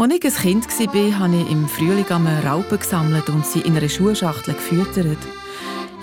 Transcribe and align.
Als 0.00 0.14
ich 0.14 0.46
ein 0.46 0.62
Kind 0.62 0.94
war, 0.94 1.18
habe 1.18 1.36
ich 1.36 1.50
im 1.50 1.68
Frühling 1.68 2.06
Raupen 2.06 2.78
gesammelt 2.78 3.28
und 3.28 3.44
sie 3.44 3.60
in 3.60 3.76
einer 3.76 3.86
Schuhschachtel 3.86 4.54
gefüttert. 4.54 5.18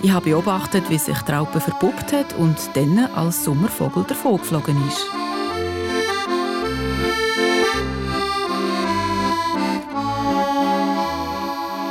Ich 0.04 0.12
habe 0.12 0.30
beobachtet, 0.30 0.88
wie 0.88 0.98
sich 0.98 1.18
die 1.18 1.32
Raupe 1.32 1.58
verpuppt 1.58 2.12
hat 2.12 2.32
und 2.38 2.56
dann 2.74 2.96
als 3.16 3.44
Sommervogel 3.44 4.04
davongeflogen 4.04 4.76
ist. 4.86 5.04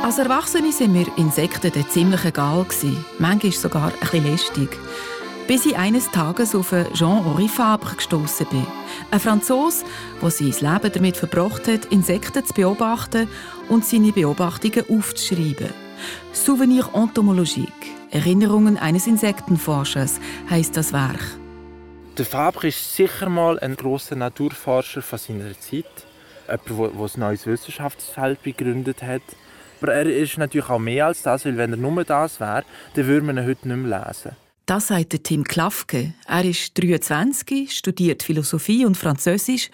Als 0.02 0.18
Erwachsene 0.18 0.72
sind 0.72 0.94
mir 0.94 1.06
Insekten 1.18 1.84
ziemlich 1.90 2.24
egal. 2.24 2.64
Manchmal 3.18 3.52
sogar 3.52 3.92
ein 3.92 4.00
bisschen 4.00 4.24
lästig. 4.24 4.78
Bis 5.48 5.64
ich 5.64 5.78
eines 5.78 6.10
Tages 6.10 6.54
auf 6.54 6.74
Jean-Henri 6.92 7.48
Fabre 7.48 7.96
gestoßen 7.96 8.46
bin. 8.50 8.66
Ein 9.10 9.18
Franzose, 9.18 9.86
der 10.20 10.30
sein 10.30 10.48
Leben 10.60 10.92
damit 10.92 11.16
verbracht 11.16 11.66
hat, 11.66 11.86
Insekten 11.86 12.44
zu 12.44 12.52
beobachten 12.52 13.26
und 13.70 13.82
seine 13.82 14.12
Beobachtungen 14.12 14.84
aufzuschreiben. 14.90 15.70
Souvenir 16.34 16.90
entomologique, 16.92 17.72
Erinnerungen 18.10 18.76
eines 18.76 19.06
Insektenforschers, 19.06 20.20
heißt 20.50 20.76
das 20.76 20.92
Werk. 20.92 21.24
Der 22.18 22.26
Fabre 22.26 22.68
ist 22.68 22.94
sicher 22.94 23.30
mal 23.30 23.58
ein 23.58 23.74
großer 23.74 24.16
Naturforscher 24.16 25.00
von 25.00 25.18
seiner 25.18 25.58
Zeit. 25.58 25.86
Jemand, 26.46 26.68
der 26.68 27.04
ein 27.04 27.20
neues 27.20 27.46
Wissenschaftsfeld 27.46 28.42
begründet 28.42 29.02
hat. 29.02 29.22
Aber 29.80 29.94
er 29.94 30.04
ist 30.04 30.36
natürlich 30.36 30.68
auch 30.68 30.78
mehr 30.78 31.06
als 31.06 31.22
das, 31.22 31.46
weil 31.46 31.56
wenn 31.56 31.72
er 31.72 31.78
nur 31.78 32.04
das 32.04 32.38
wäre, 32.38 32.64
dann 32.92 33.06
würde 33.06 33.24
man 33.24 33.38
ihn 33.38 33.46
heute 33.46 33.66
nicht 33.66 33.76
mehr 33.78 34.06
lesen. 34.06 34.36
Das 34.68 34.88
sagt 34.88 35.24
Tim 35.24 35.44
Klafke. 35.44 36.12
Er 36.26 36.44
ist 36.44 36.72
23, 36.78 37.74
studiert 37.74 38.22
Philosophie 38.22 38.84
und 38.84 38.98
Französisch 38.98 39.70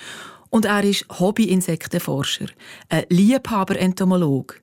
und 0.50 0.66
er 0.66 0.84
ist 0.84 1.06
Hobby-Insektenforscher, 1.18 2.46
ein 2.90 3.02
Liebhaber-Entomolog. 3.08 4.60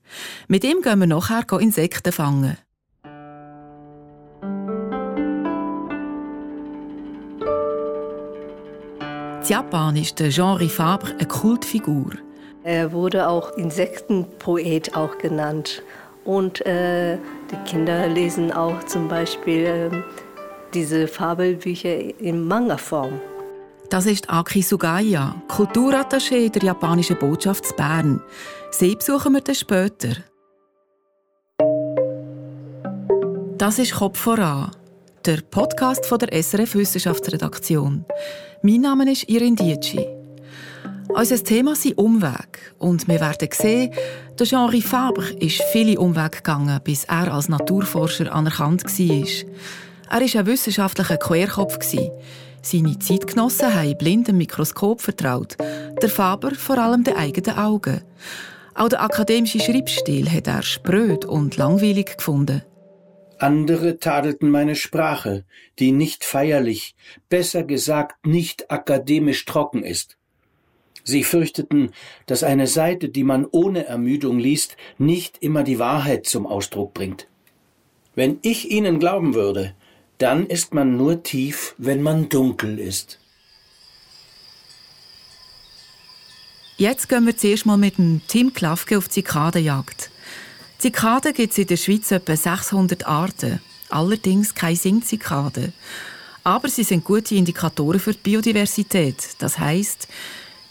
Mit 0.48 0.64
ihm 0.64 0.82
gehen 0.82 1.00
wir 1.00 1.08
nachher 1.08 1.60
Insekten 1.60 2.14
fangen. 2.14 2.58
In 9.42 9.48
Japan 9.50 9.98
ist 9.98 10.16
Jean 10.30 10.70
Fabre 10.70 11.12
eine 11.12 11.28
Kultfigur. 11.28 12.14
Er 12.64 12.94
wurde 12.94 13.28
auch 13.28 13.58
Insektenpoet 13.58 14.96
auch 14.96 15.18
genannt. 15.18 15.84
Und 16.24 16.66
äh, 16.66 17.18
die 17.50 17.70
Kinder 17.70 18.08
lesen 18.08 18.52
auch 18.52 18.84
zum 18.84 19.08
Beispiel 19.08 19.66
äh, 19.66 19.90
diese 20.74 21.08
Fabelbücher 21.08 22.20
in 22.20 22.48
Manga-Form. 22.48 23.20
Das 23.90 24.06
ist 24.06 24.30
Aki 24.30 24.62
Sugaya, 24.62 25.36
Kulturattaché 25.50 26.50
der 26.50 26.64
japanischen 26.64 27.18
Botschaft 27.18 27.70
in 27.72 27.76
Bern. 27.76 28.22
Sie 28.72 28.96
besuchen 28.96 29.34
wir 29.34 29.42
dann 29.42 29.56
später. 29.56 30.16
Das 33.58 33.80
ist 33.80 33.94
Kopf 33.94 34.20
voran, 34.20 34.72
der 35.26 35.42
Podcast 35.42 36.06
von 36.06 36.20
der 36.20 36.42
SRF 36.42 36.76
Wissenschaftsredaktion. 36.76 38.06
Mein 38.64 38.82
Name 38.82 39.12
ist 39.12 39.28
Irin 39.28 39.56
Dietschi. 39.56 40.21
Unser 41.14 41.44
Thema 41.44 41.76
sind 41.76 41.98
Umweg. 41.98 42.74
Und 42.80 43.08
wir 43.08 43.20
werden 43.20 43.50
sehen, 43.52 43.94
der 44.40 44.48
Henri 44.48 44.82
Fabre 44.82 45.34
ist 45.34 45.62
viele 45.72 46.00
Umwege 46.00 46.38
gegangen, 46.38 46.80
bis 46.84 47.04
er 47.04 47.34
als 47.34 47.50
Naturforscher 47.50 48.34
anerkannt 48.34 48.86
war. 48.86 49.28
Er 50.10 50.22
war 50.22 50.40
ein 50.40 50.46
wissenschaftlicher 50.46 51.18
Querkopf. 51.18 51.80
Seine 52.62 53.00
Zeitgenossen 53.00 53.74
haben 53.74 53.98
blindem 53.98 54.38
Mikroskop 54.38 55.02
vertraut, 55.02 55.58
der 55.60 56.10
Faber 56.10 56.52
vor 56.52 56.78
allem 56.78 57.04
den 57.04 57.16
eigenen 57.16 57.58
Augen. 57.58 58.02
Auch 58.74 58.90
der 58.90 59.02
akademische 59.02 59.60
Schreibstil 59.60 60.32
hat 60.32 60.48
er 60.48 60.62
spröd 60.62 61.26
und 61.26 61.58
langweilig 61.58 62.18
gefunden. 62.18 62.62
Andere 63.38 63.98
tadelten 63.98 64.50
meine 64.50 64.76
Sprache, 64.76 65.46
die 65.80 65.92
nicht 65.92 66.24
feierlich, 66.24 66.96
besser 67.28 67.64
gesagt 67.64 68.26
nicht 68.26 68.72
akademisch 68.72 69.46
trocken 69.46 69.84
ist. 69.84 70.18
Sie 71.04 71.24
fürchteten, 71.24 71.92
dass 72.26 72.44
eine 72.44 72.68
Seite, 72.68 73.10
die 73.10 73.24
man 73.24 73.46
ohne 73.50 73.86
Ermüdung 73.86 74.40
liest, 74.40 74.78
nicht 74.98 75.38
immer 75.42 75.64
die 75.64 75.80
Wahrheit 75.80 76.26
zum 76.26 76.46
Ausdruck 76.46 76.94
bringt. 76.94 77.28
Wenn 78.16 78.40
ich 78.42 78.70
Ihnen 78.72 79.00
glauben 79.00 79.34
würde, 79.34 79.74
dann 80.18 80.46
ist 80.46 80.74
man 80.74 80.98
nur 80.98 81.24
tief, 81.24 81.74
wenn 81.78 82.04
man 82.04 82.30
dunkel 82.30 82.78
ist. 82.78 83.20
Jetzt 86.78 87.10
gehen 87.10 87.26
wir 87.26 87.38
zuerst 87.38 87.66
mal 87.66 87.78
mit 87.78 87.98
dem 87.98 88.22
Tim 88.28 88.54
Klafke 88.54 88.98
auf 88.98 89.10
Zikadenjagd. 89.10 90.10
Zikaden 90.80 91.34
gibt 91.34 91.52
es 91.52 91.60
in 91.60 91.68
der 91.68 91.78
Schweiz 91.78 92.10
etwa 92.12 92.36
600 92.36 93.06
Arten, 93.06 93.62
allerdings 93.90 94.56
keine 94.56 94.76
Singzikaden. 94.76 95.74
Aber 96.44 96.70
sie 96.70 96.84
sind 96.84 97.04
gute 97.04 97.36
Indikatoren 97.36 98.00
für 98.00 98.14
die 98.14 98.20
Biodiversität. 98.24 99.36
Das 99.38 99.60
heißt, 99.60 100.08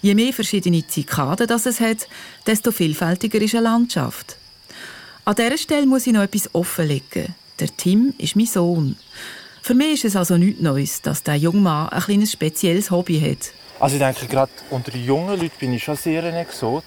Je 0.03 0.15
mehr 0.15 0.33
verschiedene 0.33 0.87
Zikaden 0.87 1.47
das 1.47 1.67
es 1.67 1.81
hat, 1.81 2.09
desto 2.47 2.73
vielfältiger 2.73 3.41
ist 3.41 3.55
eine 3.55 3.65
Landschaft. 3.65 4.37
An 5.25 5.35
dieser 5.35 5.59
Stelle 5.59 5.87
muss 5.87 6.07
ich 6.07 6.13
noch 6.13 6.23
etwas 6.23 6.55
offenlegen. 6.55 7.35
Der 7.59 7.77
Tim 7.77 8.15
ist 8.17 8.37
mein 8.37 8.47
Sohn. 8.47 8.97
Für 9.63 9.75
mich 9.75 9.93
ist 9.93 10.07
es 10.07 10.17
also 10.17 10.39
nichts 10.39 10.63
Neues, 10.63 11.03
dass 11.03 11.23
der 11.23 11.37
junge 11.37 11.61
Mann 11.61 11.91
ein 11.91 12.01
kleines 12.01 12.33
spezielles 12.33 12.91
Hobby 12.91 13.21
hat. 13.21 13.53
Also 13.79 13.97
ich 13.97 14.03
denke, 14.03 14.27
gerade 14.27 14.51
unter 14.71 14.91
den 14.91 15.05
jungen 15.05 15.39
Leuten 15.39 15.59
bin 15.59 15.75
ich 15.75 15.85
schon 15.85 15.97
sehr 15.97 16.25
ein 16.25 16.35
Exot. 16.35 16.85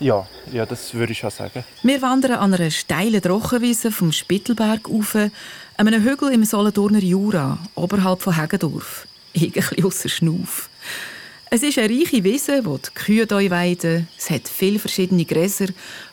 Ja, 0.00 0.26
ja, 0.52 0.64
das 0.64 0.94
würde 0.94 1.12
ich 1.12 1.18
schon 1.18 1.30
sagen. 1.30 1.64
Wir 1.82 2.00
wandern 2.00 2.38
an 2.38 2.54
einer 2.54 2.70
steilen 2.70 3.20
Trockenwiese 3.20 3.90
vom 3.90 4.12
Spittelberg 4.12 4.88
auf, 4.88 5.14
an 5.14 5.30
einem 5.76 6.02
Hügel 6.02 6.32
im 6.32 6.44
Solothurner 6.44 7.00
Jura, 7.00 7.58
oberhalb 7.74 8.22
von 8.22 8.40
Heggendorf. 8.40 9.06
Irgendwie 9.32 9.84
ausser 9.84 10.08
Schnuff. 10.08 10.70
Es 11.50 11.62
ist 11.62 11.78
eine 11.78 11.88
reiche 11.88 12.22
Wiese, 12.24 12.66
wo 12.66 12.76
die 12.76 12.90
Kühe 12.92 13.30
weiden. 13.30 14.06
Es 14.18 14.28
hat 14.28 14.48
viele 14.48 14.78
verschiedene 14.78 15.24
Gräser, 15.24 15.68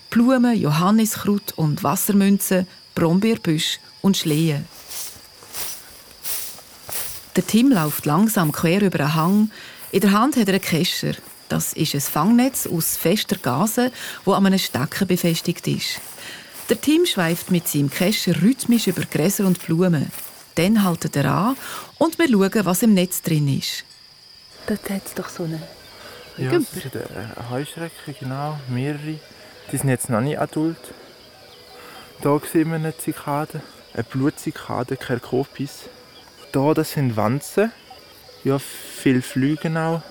Blumen, 0.10 0.58
Johanniskraut 0.58 1.52
und 1.58 1.84
Wassermünzen, 1.84 2.66
Brombeerbüsche 2.94 3.80
und 4.02 4.16
Schlehen. 4.16 4.66
Der 7.36 7.46
Tim 7.46 7.70
läuft 7.70 8.06
langsam 8.06 8.54
quer 8.54 8.82
über 8.82 9.02
einen 9.02 9.16
Hang. 9.16 9.52
In 9.92 10.00
der 10.00 10.14
Hand 10.14 10.38
hat 10.38 10.48
er 10.48 10.54
einen 10.54 10.62
Kescher. 10.62 11.16
Das 11.50 11.74
ist 11.74 11.94
ein 11.94 12.02
Fangnetz 12.02 12.66
aus 12.66 12.96
fester 12.96 13.36
Gase, 13.36 13.92
wo 14.24 14.32
an 14.32 14.46
einem 14.46 14.58
Stecken 14.58 15.06
befestigt 15.06 15.68
ist. 15.68 16.00
Der 16.70 16.80
Tim 16.80 17.06
schweift 17.06 17.52
mit 17.52 17.68
seinem 17.68 17.90
Kescher 17.90 18.42
rhythmisch 18.42 18.88
über 18.88 19.04
Gräser 19.04 19.46
und 19.46 19.64
Blumen. 19.66 20.10
Dann 20.56 20.82
haltet 20.82 21.18
er 21.18 21.26
an 21.30 21.58
und 21.98 22.18
wir 22.18 22.30
schauen, 22.30 22.66
was 22.66 22.84
im 22.84 22.94
Netz 22.94 23.22
drin 23.22 23.60
ist. 23.60 23.84
Dort 24.68 24.90
hat 24.90 25.06
es 25.06 25.14
doch 25.14 25.30
so 25.30 25.44
eine 25.44 25.62
ja, 26.38 26.50
Gümper. 26.50 26.68
das 26.76 26.86
ist 26.86 27.16
eine 27.16 27.50
Heuschrecke, 27.50 28.14
genau, 28.20 28.60
mehrere. 28.68 29.20
Die 29.72 29.78
sind 29.78 29.90
jetzt 29.90 30.10
noch 30.10 30.22
nicht 30.22 30.40
adult. 30.40 30.94
Hier 32.22 32.42
sehen 32.52 32.70
wir 32.70 32.76
eine 32.76 32.98
Zikade, 32.98 33.62
eine 33.94 34.04
Blutzikade, 34.04 34.98
Kerkopis. 34.98 35.84
Hier, 36.54 36.74
das 36.74 36.92
sind 36.94 37.16
Wanzen, 37.16 37.72
ja, 38.44 38.58
viel 38.60 39.22
Flüge 39.22 39.70
auch. 39.80 40.02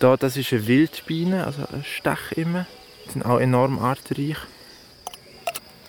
Hier, 0.00 0.16
das 0.16 0.36
ist 0.36 0.52
eine 0.52 0.66
Wildbiene, 0.66 1.46
also 1.46 1.62
ein 1.72 1.84
Stech 1.84 2.32
immer. 2.36 2.66
Die 3.06 3.12
sind 3.12 3.24
auch 3.24 3.38
enorm 3.38 3.78
artenreich. 3.78 4.38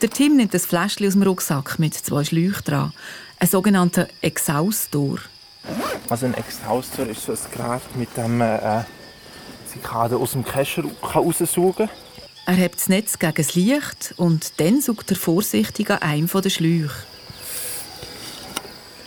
Der 0.02 0.09
Tim 0.09 0.38
nimmt 0.38 0.53
ein 0.53 0.59
Fläschchen 0.59 1.08
aus 1.08 1.13
dem 1.13 1.24
Rucksack 1.24 1.78
mit 1.80 1.94
zwei 1.94 2.24
Schläuchen 2.24 2.63
dran. 2.66 2.94
Ein 3.40 3.48
sogenannter 3.48 4.08
Exhaustor. 4.22 5.19
Also 6.10 6.26
ein 6.26 6.34
Exhaustor 6.34 7.08
ist 7.08 7.26
so 7.26 7.32
ein 7.32 7.38
Gerät, 7.52 7.96
mit 7.96 8.16
dem 8.18 8.38
man 8.38 8.60
äh, 8.60 8.84
Zikade 9.72 10.18
aus 10.18 10.34
dem 10.34 10.44
Kescher 10.44 10.84
raussaugen 11.02 11.90
Er 12.46 12.54
hebt 12.54 12.75
das 12.75 12.90
Netz 12.90 13.18
gegen 13.18 13.34
das 13.36 13.56
Licht 13.56 14.13
und 14.18 14.60
dann 14.60 14.81
sucht 14.81 15.12
er 15.12 15.18
vorsichtig 15.18 15.90
an 15.90 16.00
einem 16.00 16.28
der 16.28 16.50
Schläuche. 16.50 17.06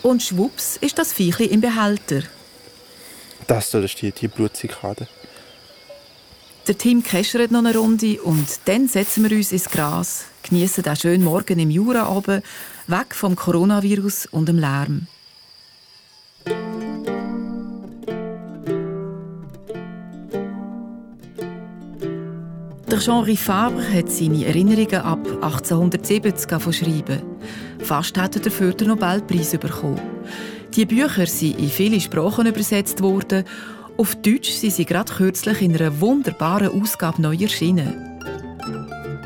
Und 0.02 0.22
schwupps 0.22 0.76
ist 0.76 0.98
das 0.98 1.12
Viechli 1.12 1.46
im 1.46 1.60
Behälter. 1.60 2.22
Das 3.46 3.70
hier 3.70 3.88
steht 3.88 4.20
die 4.20 4.28
Blutzikade. 4.28 5.08
Der 6.66 6.78
Team 6.78 7.02
keschert 7.02 7.50
noch 7.50 7.58
eine 7.58 7.76
Runde 7.76 8.22
und 8.22 8.48
dann 8.64 8.88
setzen 8.88 9.28
wir 9.28 9.36
uns 9.36 9.52
ins 9.52 9.68
Gras, 9.68 10.24
genießen 10.44 10.82
den 10.82 10.96
schönen 10.96 11.24
Morgen 11.24 11.58
im 11.58 11.70
Jura 11.70 12.08
oben, 12.08 12.42
weg 12.86 13.14
vom 13.14 13.36
Coronavirus 13.36 14.26
und 14.26 14.48
dem 14.48 14.58
Lärm. 14.58 15.06
Der 22.94 23.00
Jean 23.00 23.36
Fabre 23.36 23.92
hat 23.92 24.08
seine 24.08 24.46
Erinnerungen 24.46 25.02
ab 25.02 25.26
1870 25.42 26.48
schreiben. 26.72 27.22
Fast 27.80 28.16
hat 28.16 28.36
er 28.36 28.42
dafür 28.42 28.72
den 28.72 28.86
Nobelpreis 28.86 29.50
bekommen. 29.58 30.00
Die 30.76 30.86
Bücher 30.86 31.26
sind 31.26 31.58
in 31.58 31.70
viele 31.70 32.00
Sprachen 32.00 32.46
übersetzt 32.46 33.02
worden 33.02 33.42
Auf 33.96 34.14
Deutsch 34.14 34.52
sind 34.52 34.74
sie 34.74 34.84
gerade 34.84 35.12
kürzlich 35.12 35.60
in 35.60 35.74
einer 35.74 36.00
wunderbaren 36.00 36.80
Ausgabe 36.80 37.20
neu 37.20 37.34
erschienen. 37.34 38.20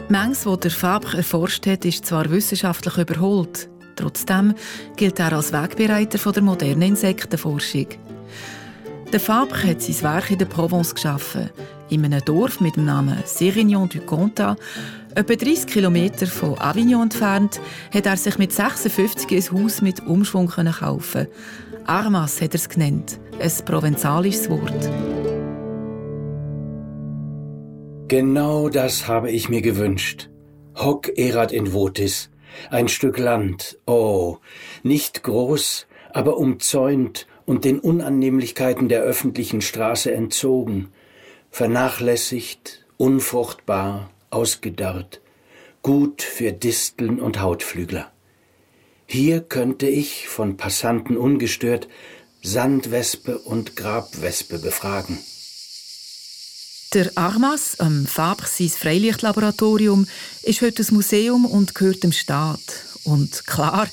Mengs, 0.09 0.47
wo 0.47 0.56
der 0.56 0.71
Fabre 0.71 1.19
erforscht 1.19 1.67
hat, 1.67 1.85
ist 1.85 2.06
zwar 2.06 2.31
wissenschaftlich 2.31 2.97
überholt. 2.97 3.69
Trotzdem 3.97 4.55
gilt 4.97 5.21
er 5.21 5.35
als 5.35 5.53
Wegbereiter 5.53 6.32
der 6.32 6.43
modernen 6.43 6.81
Insektenforschung. 6.81 7.88
Der 9.11 9.21
Fabre 9.21 9.63
hat 9.63 9.81
sein 9.81 10.03
Werk 10.03 10.31
in 10.31 10.37
der 10.37 10.45
Provence 10.45 10.95
geschaffen, 10.95 11.49
in 11.89 12.05
einem 12.05 12.23
Dorf 12.23 12.61
mit 12.61 12.77
dem 12.77 12.85
Namen 12.85 13.17
Sérignan 13.25 13.89
du 13.89 14.01
Comtat. 14.01 14.59
Etwa 15.15 15.35
30 15.35 15.67
Kilometer 15.67 16.27
von 16.27 16.59
Avignon 16.59 17.05
entfernt 17.05 17.59
hat 17.91 18.05
er 18.05 18.19
sich 18.19 18.37
mit 18.37 18.53
56 18.53 19.31
ein 19.31 19.65
Haus 19.65 19.81
mit 19.81 20.07
Umschwung 20.07 20.49
kaufen. 20.49 21.27
Armas 21.87 22.43
hat 22.43 22.51
er 22.51 22.57
es 22.57 22.69
genannt, 22.69 23.19
ein 23.41 23.65
provenzalisches 23.65 24.51
Wort. 24.51 24.91
Genau 28.09 28.69
das 28.69 29.09
habe 29.09 29.31
ich 29.31 29.49
mir 29.49 29.63
gewünscht. 29.63 30.29
Hoc 30.77 31.17
erat 31.17 31.53
in 31.53 31.73
votis. 31.73 32.29
Ein 32.71 32.89
Stück 32.89 33.19
Land, 33.19 33.79
oh, 33.87 34.37
nicht 34.83 35.23
groß, 35.23 35.87
aber 36.13 36.37
umzäunt 36.37 37.27
und 37.49 37.65
den 37.65 37.81
Unannehmlichkeiten 37.81 38.91
der 38.91 39.00
öffentlichen 39.00 39.62
Straße 39.62 40.12
entzogen, 40.12 40.91
vernachlässigt, 41.50 42.85
unfruchtbar, 42.99 44.11
ausgedarrt, 44.29 45.23
gut 45.81 46.21
für 46.21 46.53
Disteln 46.53 47.19
und 47.19 47.41
Hautflügler. 47.41 48.12
Hier 49.06 49.41
könnte 49.41 49.89
ich, 49.89 50.29
von 50.29 50.59
Passanten 50.59 51.17
ungestört, 51.17 51.89
Sandwespe 52.43 53.39
und 53.39 53.77
Grabwespe 53.77 54.59
befragen. 54.59 55.19
Der 56.93 57.11
Armas, 57.15 57.81
am 57.81 58.05
Fabre 58.05 58.47
Freilichtlaboratorium, 58.47 60.06
ist 60.43 60.61
heute 60.61 60.83
ein 60.83 60.95
Museum 60.95 61.47
und 61.47 61.75
gehört 61.75 62.03
dem 62.03 62.12
Staat. 62.12 62.61
Und 63.05 63.47
klar, 63.47 63.89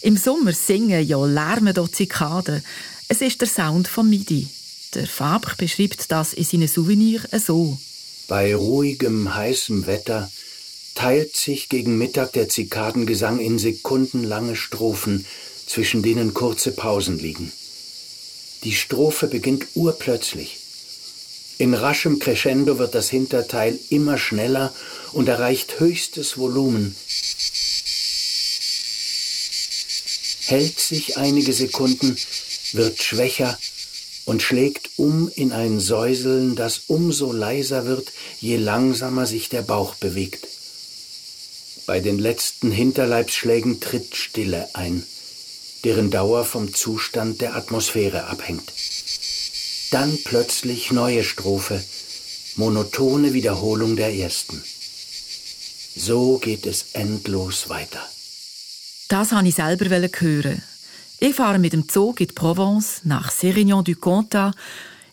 im 0.00 0.16
Sommer 0.16 0.52
singen 0.52 1.06
ja 1.06 1.24
lärmen 1.24 1.74
dort 1.74 1.94
Zikaden. 1.94 2.62
Es 3.08 3.20
ist 3.20 3.40
der 3.40 3.48
Sound 3.48 3.88
von 3.88 4.08
Midi. 4.08 4.48
Der 4.94 5.06
Fabre 5.06 5.54
beschreibt 5.56 6.10
das 6.10 6.32
in 6.32 6.44
seinen 6.44 6.68
Souvenirs 6.68 7.46
so. 7.46 7.78
Bei 8.28 8.54
ruhigem, 8.54 9.34
heißem 9.34 9.86
Wetter 9.86 10.30
teilt 10.94 11.36
sich 11.36 11.68
gegen 11.68 11.98
Mittag 11.98 12.32
der 12.32 12.48
Zikadengesang 12.48 13.38
in 13.40 13.58
sekundenlange 13.58 14.56
Strophen, 14.56 15.24
zwischen 15.66 16.02
denen 16.02 16.32
kurze 16.32 16.72
Pausen 16.72 17.18
liegen. 17.18 17.52
Die 18.64 18.72
Strophe 18.72 19.26
beginnt 19.26 19.66
urplötzlich. 19.74 20.58
In 21.58 21.74
raschem 21.74 22.18
Crescendo 22.18 22.78
wird 22.78 22.94
das 22.94 23.10
Hinterteil 23.10 23.78
immer 23.90 24.16
schneller 24.16 24.72
und 25.12 25.28
erreicht 25.28 25.80
höchstes 25.80 26.38
Volumen. 26.38 26.94
Hält 30.48 30.80
sich 30.80 31.18
einige 31.18 31.52
Sekunden, 31.52 32.16
wird 32.72 33.02
schwächer 33.02 33.58
und 34.24 34.40
schlägt 34.40 34.88
um 34.96 35.30
in 35.34 35.52
ein 35.52 35.78
Säuseln, 35.78 36.56
das 36.56 36.84
umso 36.86 37.32
leiser 37.32 37.84
wird, 37.84 38.10
je 38.40 38.56
langsamer 38.56 39.26
sich 39.26 39.50
der 39.50 39.60
Bauch 39.60 39.94
bewegt. 39.96 40.46
Bei 41.84 42.00
den 42.00 42.18
letzten 42.18 42.70
Hinterleibsschlägen 42.70 43.80
tritt 43.80 44.16
Stille 44.16 44.70
ein, 44.72 45.04
deren 45.84 46.10
Dauer 46.10 46.46
vom 46.46 46.72
Zustand 46.72 47.42
der 47.42 47.54
Atmosphäre 47.54 48.24
abhängt. 48.24 48.72
Dann 49.90 50.18
plötzlich 50.24 50.92
neue 50.92 51.24
Strophe, 51.24 51.84
monotone 52.56 53.34
Wiederholung 53.34 53.96
der 53.96 54.14
ersten. 54.14 54.64
So 55.94 56.38
geht 56.38 56.64
es 56.64 56.86
endlos 56.94 57.68
weiter. 57.68 58.08
Das 59.08 59.32
wollte 59.32 59.48
ich 59.48 59.54
selber 59.54 59.86
hören. 59.86 60.62
Ich 61.18 61.34
fahre 61.34 61.58
mit 61.58 61.72
dem 61.72 61.88
Zug 61.88 62.20
in 62.20 62.26
die 62.26 62.34
Provence 62.34 63.00
nach 63.04 63.30
Sérignan 63.30 63.82
du 63.82 63.94
Comtat. 63.94 64.54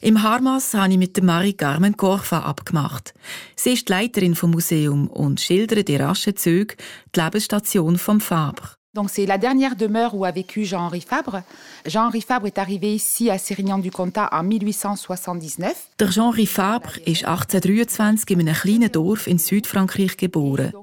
Im 0.01 0.21
Harmas 0.21 0.73
habe 0.73 0.91
ich 0.91 0.97
mit 0.97 1.23
Marie 1.23 1.53
Carmen 1.53 1.95
Corfa 1.95 2.39
abgemacht. 2.39 3.13
Sie 3.55 3.71
ist 3.71 3.87
die 3.87 3.93
Leiterin 3.93 4.35
vom 4.35 4.51
Museum 4.51 5.07
und 5.07 5.39
schildert 5.39 5.89
in 5.89 6.01
raschen 6.01 6.35
Zügen 6.35 6.75
die 7.15 7.21
Lebensstation 7.21 7.97
vom 7.97 8.19
Fabre. 8.19 8.75
Donc 8.93 9.09
c'est 9.09 9.25
la 9.25 9.37
dernière 9.37 9.75
demeure 9.77 10.13
où 10.13 10.25
a 10.25 10.31
vécu 10.31 10.65
Jean-Henri 10.65 11.01
Fabre. 11.01 11.43
Jean-Henri 11.85 12.21
Fabre 12.21 12.47
est 12.47 12.57
arrivé 12.57 12.95
ici 12.95 13.29
à 13.29 13.37
Sérignan-du-Comtat 13.37 14.29
en 14.33 14.43
1879. 14.43 15.73
Der 15.99 16.11
Jean-Henri 16.11 16.47
Fabre 16.47 16.99
ist 17.05 17.23
1823 17.23 18.29
in 18.31 18.41
einem 18.41 18.55
kleinen 18.55 18.91
Dorf 18.91 19.27
in 19.27 19.37
Südfrankreich 19.37 20.17
geboren. 20.17 20.73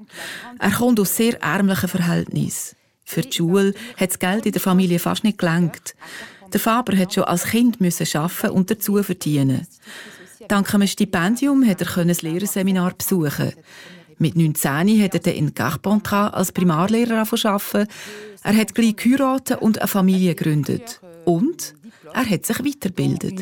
Er 0.57 0.71
kommt 0.71 0.99
aus 0.99 1.15
sehr 1.15 1.39
ärmlichen 1.41 1.89
Verhältnissen. 1.89 2.75
Für 3.03 3.21
die 3.21 3.31
Schule 3.31 3.73
hat 3.97 4.11
das 4.11 4.19
Geld 4.19 4.45
in 4.45 4.51
der 4.51 4.61
Familie 4.61 4.99
fast 4.99 5.23
nicht 5.23 5.37
gelangt. 5.37 5.95
Der 6.51 6.59
Faber 6.59 6.97
hat 6.97 7.13
schon 7.13 7.23
als 7.23 7.45
Kind 7.45 7.81
müssen 7.81 8.07
arbeiten 8.17 8.51
und 8.51 8.69
dazu 8.69 9.01
verdienen. 9.01 9.67
Dank 10.47 10.73
einem 10.73 10.87
Stipendium 10.87 11.65
hat 11.67 11.81
er 11.81 11.97
ein 11.97 12.07
Lehrerseminar 12.09 12.93
besuchen. 12.93 13.53
Mit 14.19 14.35
19 14.35 15.01
hat 15.01 15.27
er 15.27 15.33
in 15.33 15.53
Carpentras 15.53 16.33
als 16.33 16.51
Primarlehrer 16.51 17.19
arbeiten. 17.19 17.87
Er 18.43 18.55
hat 18.55 18.75
gleich 18.75 18.95
geheiratet 18.95 19.61
und 19.61 19.79
eine 19.79 19.87
Familie 19.87 20.35
gegründet. 20.35 21.01
Und 21.25 21.73
er 22.13 22.29
hat 22.29 22.45
sich 22.45 22.59
weitergebildet. 22.59 23.39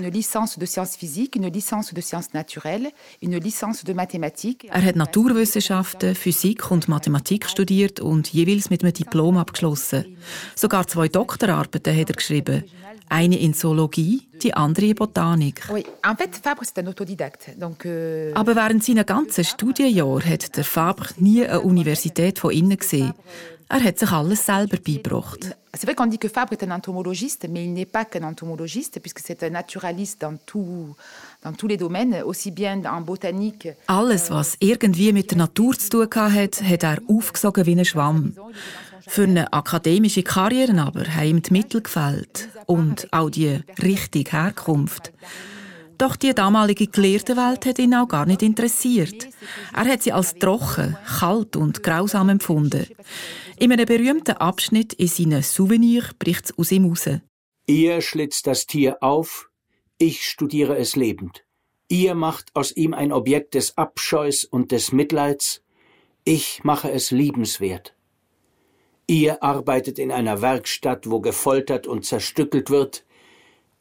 Er 4.70 4.84
hat 4.84 4.96
Naturwissenschaften, 4.96 6.16
Physik 6.16 6.72
und 6.72 6.88
Mathematik 6.88 7.50
studiert 7.50 8.00
und 8.00 8.34
jeweils 8.34 8.70
mit 8.70 8.84
einem 8.84 8.94
Diplom 8.94 9.38
abgeschlossen. 9.38 10.18
Sogar 10.56 10.88
zwei 10.88 11.08
Doktorarbeiten 11.08 11.96
hat 11.98 12.10
er 12.10 12.16
geschrieben. 12.16 12.64
Eine 13.10 13.38
in 13.40 13.54
Zoologie, 13.54 14.22
die 14.42 14.54
andere 14.54 14.86
in 14.86 14.96
Botanik. 14.96 15.68
Euh... 17.86 18.32
Aber 18.34 18.56
während 18.56 18.84
seiner 18.86 19.04
ganzen 19.04 19.44
Studienjahr 19.44 20.24
hat 20.24 20.56
der 20.56 20.64
Fabre 20.64 21.10
nie 21.18 21.46
eine 21.46 21.60
Universität 21.60 22.40
von 22.40 22.52
innen 22.52 22.78
gesehen. 22.78 23.14
Er 23.74 23.82
hat 23.82 24.00
sich 24.00 24.12
alles 24.12 24.46
selber 24.46 24.78
beigebracht. 24.86 25.56
C'est 25.74 25.86
vrai 25.86 25.96
qu'on 25.96 26.08
dit 26.08 26.18
que 26.18 26.28
Fabre 26.28 26.52
est 26.52 26.64
un 26.64 26.72
entomologiste, 26.72 27.48
mais 27.50 27.64
il 27.64 27.72
n'est 27.72 27.86
pas 27.86 28.04
qu'un 28.04 28.24
entomologiste, 28.24 29.00
puisque 29.00 29.20
c'est 29.20 29.42
un 29.44 29.50
naturaliste 29.50 30.20
dans, 30.20 30.38
tout, 30.46 30.94
dans 31.42 31.54
tous 31.54 31.68
les 31.68 31.78
domaines, 31.78 32.22
aussi 32.26 32.52
bien 32.52 32.84
en 32.84 33.00
botanique. 33.00 33.70
Alles, 33.88 34.30
was 34.30 34.58
irgendwie 34.60 35.14
mit 35.14 35.32
der 35.32 35.38
Natur 35.38 35.80
zu 35.80 35.90
tun 35.90 36.34
hat, 36.34 36.62
hat 36.62 36.84
er 36.84 36.98
aufgesogen 37.08 37.66
wie 37.66 37.80
ein 37.80 37.86
Schwamm. 37.86 38.34
Für 39.08 39.24
eine 39.24 39.54
akademische 39.54 40.24
Karriere 40.24 40.78
aber 40.82 41.06
haben 41.06 41.28
ihm 41.28 41.42
die 41.42 41.54
Mittel 41.54 41.82
gefällt 41.82 42.50
und 42.66 43.08
auch 43.14 43.30
die 43.30 43.62
richtige 43.82 44.32
Herkunft. 44.32 45.14
Doch 45.98 46.16
die 46.16 46.34
damalige 46.34 46.88
gelehrte 46.88 47.38
Welt 47.38 47.66
hat 47.66 47.78
ihn 47.78 47.94
auch 47.94 48.08
gar 48.08 48.26
nicht 48.26 48.42
interessiert. 48.42 49.28
Er 49.72 49.86
hat 49.86 50.02
sie 50.02 50.12
als 50.12 50.34
trocken, 50.34 50.98
kalt 51.20 51.56
und 51.56 51.84
grausam 51.84 52.30
empfunden. 52.30 52.88
In 53.62 53.72
einem 53.72 53.86
berühmten 53.86 54.38
Abschnitt 54.38 54.94
in 54.94 55.06
seinen 55.06 55.44
Souvenirs 55.44 56.16
bricht 56.18 56.46
es 56.46 56.58
aus 56.58 56.72
ihm 56.72 56.86
raus. 56.86 57.08
Ihr 57.68 58.02
schlitzt 58.02 58.48
das 58.48 58.66
Tier 58.66 58.98
auf, 59.02 59.52
ich 60.00 60.26
studiere 60.26 60.80
es 60.80 60.96
lebend. 60.96 61.46
Ihr 61.88 62.16
macht 62.16 62.56
aus 62.56 62.76
ihm 62.76 62.96
ein 62.96 63.12
Objekt 63.12 63.54
des 63.54 63.78
Abscheus 63.78 64.46
und 64.46 64.72
des 64.72 64.92
Mitleids, 64.94 65.62
ich 66.24 66.64
mache 66.64 66.90
es 66.90 67.12
liebenswert. 67.12 67.96
Ihr 69.06 69.44
arbeitet 69.44 70.00
in 70.00 70.12
einer 70.12 70.42
Werkstatt, 70.42 71.08
wo 71.08 71.20
gefoltert 71.20 71.86
und 71.86 72.04
zerstückelt 72.04 72.72
wird, 72.72 73.06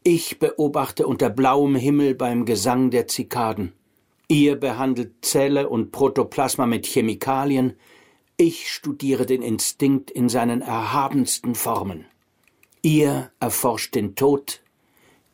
ich 0.02 0.38
beobachte 0.38 1.06
unter 1.06 1.30
blauem 1.30 1.74
Himmel 1.74 2.14
beim 2.14 2.44
Gesang 2.44 2.90
der 2.90 3.06
Zikaden. 3.06 3.72
Ihr 4.28 4.56
behandelt 4.56 5.24
Zelle 5.24 5.70
und 5.70 5.90
Protoplasma 5.90 6.66
mit 6.66 6.84
Chemikalien, 6.84 7.78
ich 8.40 8.72
studiere 8.72 9.26
den 9.26 9.42
Instinkt 9.42 10.10
in 10.10 10.30
seinen 10.30 10.62
erhabensten 10.62 11.54
Formen. 11.54 12.06
Ihr 12.80 13.30
erforscht 13.38 13.94
den 13.94 14.14
Tod, 14.14 14.62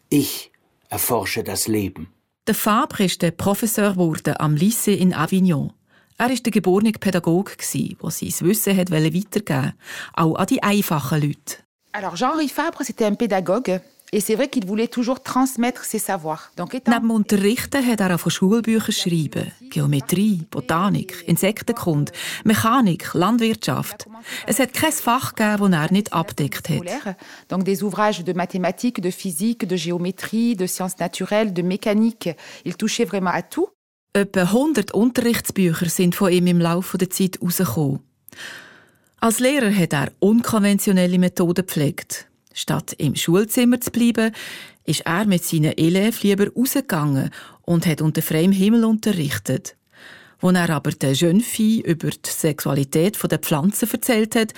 ich 0.09 0.51
erforsche 0.89 1.45
das 1.45 1.69
Leben. 1.69 2.09
Der 2.49 2.57
Fabre 2.57 3.05
ist 3.05 3.23
der 3.23 3.31
Professor 3.31 3.95
wurde 3.95 4.41
am 4.41 4.57
Lycée 4.57 4.97
in 4.97 5.15
Avignon. 5.15 5.73
Er 6.19 6.29
war 6.29 6.35
der 6.35 6.51
geborene 6.51 6.93
Pädagoge, 6.93 7.57
der 7.57 8.11
sein 8.11 8.37
Wissen 8.41 8.77
weitergeben 8.77 9.33
wollte, 9.35 9.75
auch 10.15 10.35
an 10.35 10.47
die 10.47 10.63
einfachen 10.65 11.23
Leute. 11.23 11.59
Alors 11.93 12.17
Jean-Henri 12.17 12.49
Fabre, 12.49 12.85
c'était 12.85 13.07
un 13.07 13.17
pédagogue 13.17 13.81
Neben 16.87 17.11
Unterrichten 17.11 17.87
hat 17.87 18.01
er 18.01 18.15
auch 18.15 18.21
von 18.21 18.31
Schulbüchern 18.31 18.93
schreiben. 18.93 19.51
Geometrie, 19.69 20.43
Botanik, 20.49 21.25
Insektenkunde, 21.27 22.13
Mechanik, 22.45 23.15
Landwirtschaft. 23.15 24.07
Es 24.47 24.61
hat 24.61 24.73
kein 24.75 24.93
Fach 24.93 25.35
gegeben, 25.35 25.73
das 25.73 25.87
er 25.87 25.93
nicht 25.93 26.13
abdeckt 26.13 26.69
hat. 26.69 27.17
Donc 27.49 27.65
des 27.65 27.83
ouvrages 27.83 28.25
de 28.25 28.33
mathématiques, 28.33 29.01
de 29.01 29.11
physique, 29.11 29.67
de 29.67 29.77
géométrie, 29.77 30.55
de 30.55 30.67
sciences 30.67 30.99
naturelles, 30.99 31.53
de 31.53 31.63
mécanique. 31.63 32.31
Il 32.65 32.77
touchait 32.77 33.07
vraiment 33.07 33.33
à 33.33 33.43
tout. 33.43 33.69
Etwa 34.13 34.45
100 34.45 34.95
Unterrichtsbücher 34.95 35.89
sind 35.91 36.15
von 36.15 36.31
ihm 36.31 36.47
im 36.47 36.61
Laufe 36.61 36.97
der 36.97 37.11
Zeit 37.11 37.39
herausgekommen. 37.41 38.01
Als 39.21 39.41
Lehrer 39.41 39.75
hat 39.75 39.93
er 39.93 40.13
unkonventionelle 40.21 41.19
Methoden 41.19 41.67
gepflegt. 41.67 42.29
Statt 42.59 42.95
im 42.97 43.15
Schulzimmer 43.15 43.83
zu 43.83 43.91
bleiben, 43.91 44.33
ist 44.87 45.03
er 45.03 45.27
mit 45.27 45.45
seinen 45.45 45.75
Elèves 45.75 46.23
lieber 46.23 46.49
rausgegangen 46.51 47.31
und 47.67 47.85
hat 47.85 48.01
unter 48.01 48.23
freiem 48.23 48.51
Himmel 48.51 48.87
unterrichtet. 48.87 49.77
Als 50.41 50.57
er 50.57 50.71
aber 50.71 50.91
der 50.93 51.13
Jeune 51.13 51.43
über 51.85 52.09
die 52.09 52.31
Sexualität 52.31 53.19
der 53.31 53.39
Pflanzen 53.39 53.91
erzählt 53.93 54.37
hat, 54.37 54.55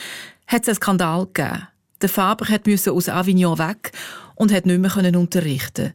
hat 0.47 0.63
es 0.63 0.69
einen 0.69 0.77
Skandal 0.77 1.27
gegeben. 1.27 1.67
Der 2.01 2.09
Faber 2.09 2.47
musste 2.65 2.93
aus 2.93 3.09
Avignon 3.09 3.59
weg 3.59 3.91
und 4.37 4.53
hat 4.53 4.65
nicht 4.65 4.79
mehr 4.79 5.19
unterrichten. 5.19 5.93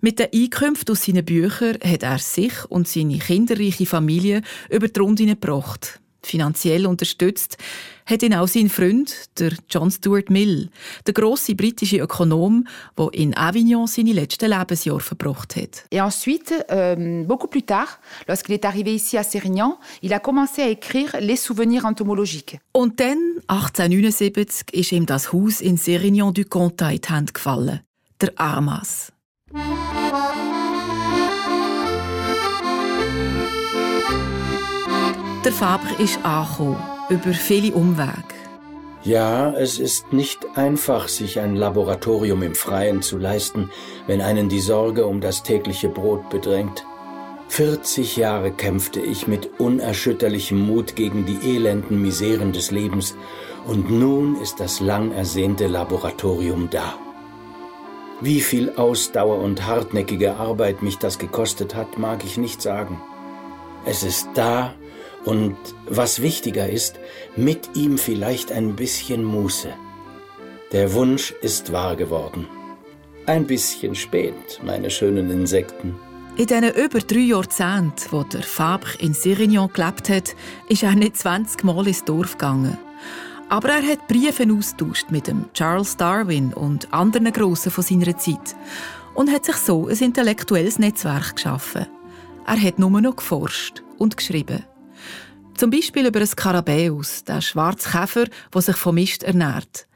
Mit 0.00 0.20
den 0.20 0.28
Einkünften 0.32 0.92
aus 0.92 1.04
seinen 1.04 1.24
Büchern 1.24 1.78
hat 1.84 2.04
er 2.04 2.18
sich 2.18 2.64
und 2.68 2.86
seine 2.86 3.18
kinderreiche 3.18 3.84
Familie 3.84 4.42
über 4.70 4.86
die 4.86 5.00
Runde 5.00 5.26
gebracht. 5.26 5.98
Finanziell 6.22 6.86
unterstützt 6.86 7.56
hat 8.10 8.22
ihn 8.22 8.34
auch 8.34 8.48
sein 8.48 8.68
Freund, 8.68 9.14
der 9.38 9.52
John 9.68 9.90
Stuart 9.90 10.30
Mill, 10.30 10.70
der 11.06 11.14
grosse 11.14 11.54
britische 11.54 11.98
Ökonom, 11.98 12.66
der 12.98 13.08
in 13.12 13.36
Avignon 13.36 13.86
seine 13.86 14.12
letzten 14.12 14.50
Lebensjahre 14.50 15.00
verbracht 15.00 15.56
hat. 15.56 15.84
Et 15.90 16.00
ensuite, 16.00 16.52
euh, 16.70 17.24
beaucoup 17.24 17.48
plus 17.48 17.62
tard, 17.62 18.00
lorsqu'il 18.26 18.54
est 18.54 18.64
arrivé 18.64 18.94
ici 18.94 19.16
à 19.16 19.22
Sérignan, 19.22 19.78
il 20.02 20.12
a 20.12 20.18
commencé 20.18 20.62
à 20.62 20.68
écrire 20.68 21.16
les 21.20 21.36
souvenirs 21.36 21.84
entomologiques. 21.84 22.58
Und 22.72 22.98
dann, 23.00 23.18
1879, 23.48 24.72
ist 24.72 24.92
ihm 24.92 25.06
das 25.06 25.32
Haus 25.32 25.60
in 25.60 25.76
Sérignan 25.76 26.32
du 26.32 26.44
Comtat 26.44 26.92
in 26.92 27.00
die 27.00 27.12
Hände 27.12 27.32
gefallen, 27.32 27.80
der 28.20 28.32
Armas. 28.36 29.12
Der 35.42 35.52
Faber 35.52 35.98
ist 35.98 36.22
angekommen, 36.22 36.76
über 37.10 37.32
viele 37.32 37.74
Umwege. 37.74 38.40
Ja, 39.02 39.52
es 39.52 39.78
ist 39.78 40.12
nicht 40.12 40.46
einfach, 40.56 41.08
sich 41.08 41.40
ein 41.40 41.56
Laboratorium 41.56 42.42
im 42.42 42.54
Freien 42.54 43.02
zu 43.02 43.16
leisten, 43.16 43.70
wenn 44.06 44.20
einen 44.20 44.48
die 44.48 44.60
Sorge 44.60 45.06
um 45.06 45.20
das 45.20 45.42
tägliche 45.42 45.88
Brot 45.88 46.28
bedrängt. 46.28 46.84
40 47.48 48.16
Jahre 48.16 48.52
kämpfte 48.52 49.00
ich 49.00 49.26
mit 49.26 49.58
unerschütterlichem 49.58 50.58
Mut 50.58 50.96
gegen 50.96 51.26
die 51.26 51.56
elenden 51.56 52.00
Miseren 52.00 52.52
des 52.52 52.70
Lebens 52.70 53.16
und 53.66 53.90
nun 53.90 54.40
ist 54.40 54.60
das 54.60 54.80
lang 54.80 55.12
ersehnte 55.12 55.66
Laboratorium 55.66 56.68
da. 56.70 56.94
Wie 58.20 58.40
viel 58.40 58.72
Ausdauer 58.76 59.38
und 59.38 59.66
hartnäckige 59.66 60.36
Arbeit 60.36 60.82
mich 60.82 60.98
das 60.98 61.18
gekostet 61.18 61.74
hat, 61.74 61.98
mag 61.98 62.22
ich 62.22 62.36
nicht 62.36 62.60
sagen. 62.60 63.00
Es 63.86 64.02
ist 64.02 64.28
da 64.34 64.74
und 65.24 65.56
was 65.86 66.22
wichtiger 66.22 66.68
ist, 66.68 66.98
mit 67.36 67.76
ihm 67.76 67.98
vielleicht 67.98 68.52
ein 68.52 68.76
bisschen 68.76 69.24
Muße. 69.24 69.72
Der 70.72 70.92
Wunsch 70.94 71.32
ist 71.42 71.72
wahr 71.72 71.96
geworden. 71.96 72.46
Ein 73.26 73.46
bisschen 73.46 73.94
spät, 73.94 74.60
meine 74.64 74.90
schönen 74.90 75.30
Insekten. 75.30 75.94
In 76.36 76.46
diesen 76.46 76.72
über 76.72 77.00
drei 77.00 77.18
Jahrzehnten, 77.18 78.12
wo 78.12 78.22
der 78.22 78.42
Fabre 78.42 78.92
in 78.98 79.12
Sirignon 79.12 79.70
gelebt 79.72 80.08
hat, 80.08 80.34
ist 80.68 80.82
er 80.82 80.94
nicht 80.94 81.16
20 81.16 81.64
Mal 81.64 81.86
ins 81.86 82.04
Dorf 82.04 82.38
gegangen. 82.38 82.78
Aber 83.48 83.68
er 83.68 83.82
hat 83.82 84.06
Briefe 84.06 84.46
austauscht 84.50 85.10
mit 85.10 85.26
dem 85.26 85.52
Charles 85.52 85.96
Darwin 85.96 86.54
und 86.54 86.92
anderen 86.94 87.32
Grossen 87.32 87.72
von 87.72 87.82
seiner 87.82 88.16
Zeit 88.16 88.54
und 89.14 89.30
hat 89.30 89.44
sich 89.44 89.56
so 89.56 89.88
ein 89.88 89.98
intellektuelles 89.98 90.78
Netzwerk 90.78 91.34
geschaffen. 91.34 91.86
Er 92.46 92.62
hat 92.62 92.78
nur 92.78 93.00
noch 93.00 93.16
geforscht 93.16 93.82
und 93.98 94.16
geschrieben. 94.16 94.64
Zum 95.56 95.70
Beispiel 95.70 96.06
über 96.06 96.18
einen 96.18 96.26
Skarabäus, 96.26 97.24
den 97.24 97.42
schwarzen 97.42 97.92
Käfer, 97.92 98.26
der 98.54 98.62
sich 98.62 98.76
vom 98.76 98.94
Mist 98.94 99.22
ernährt. 99.22 99.86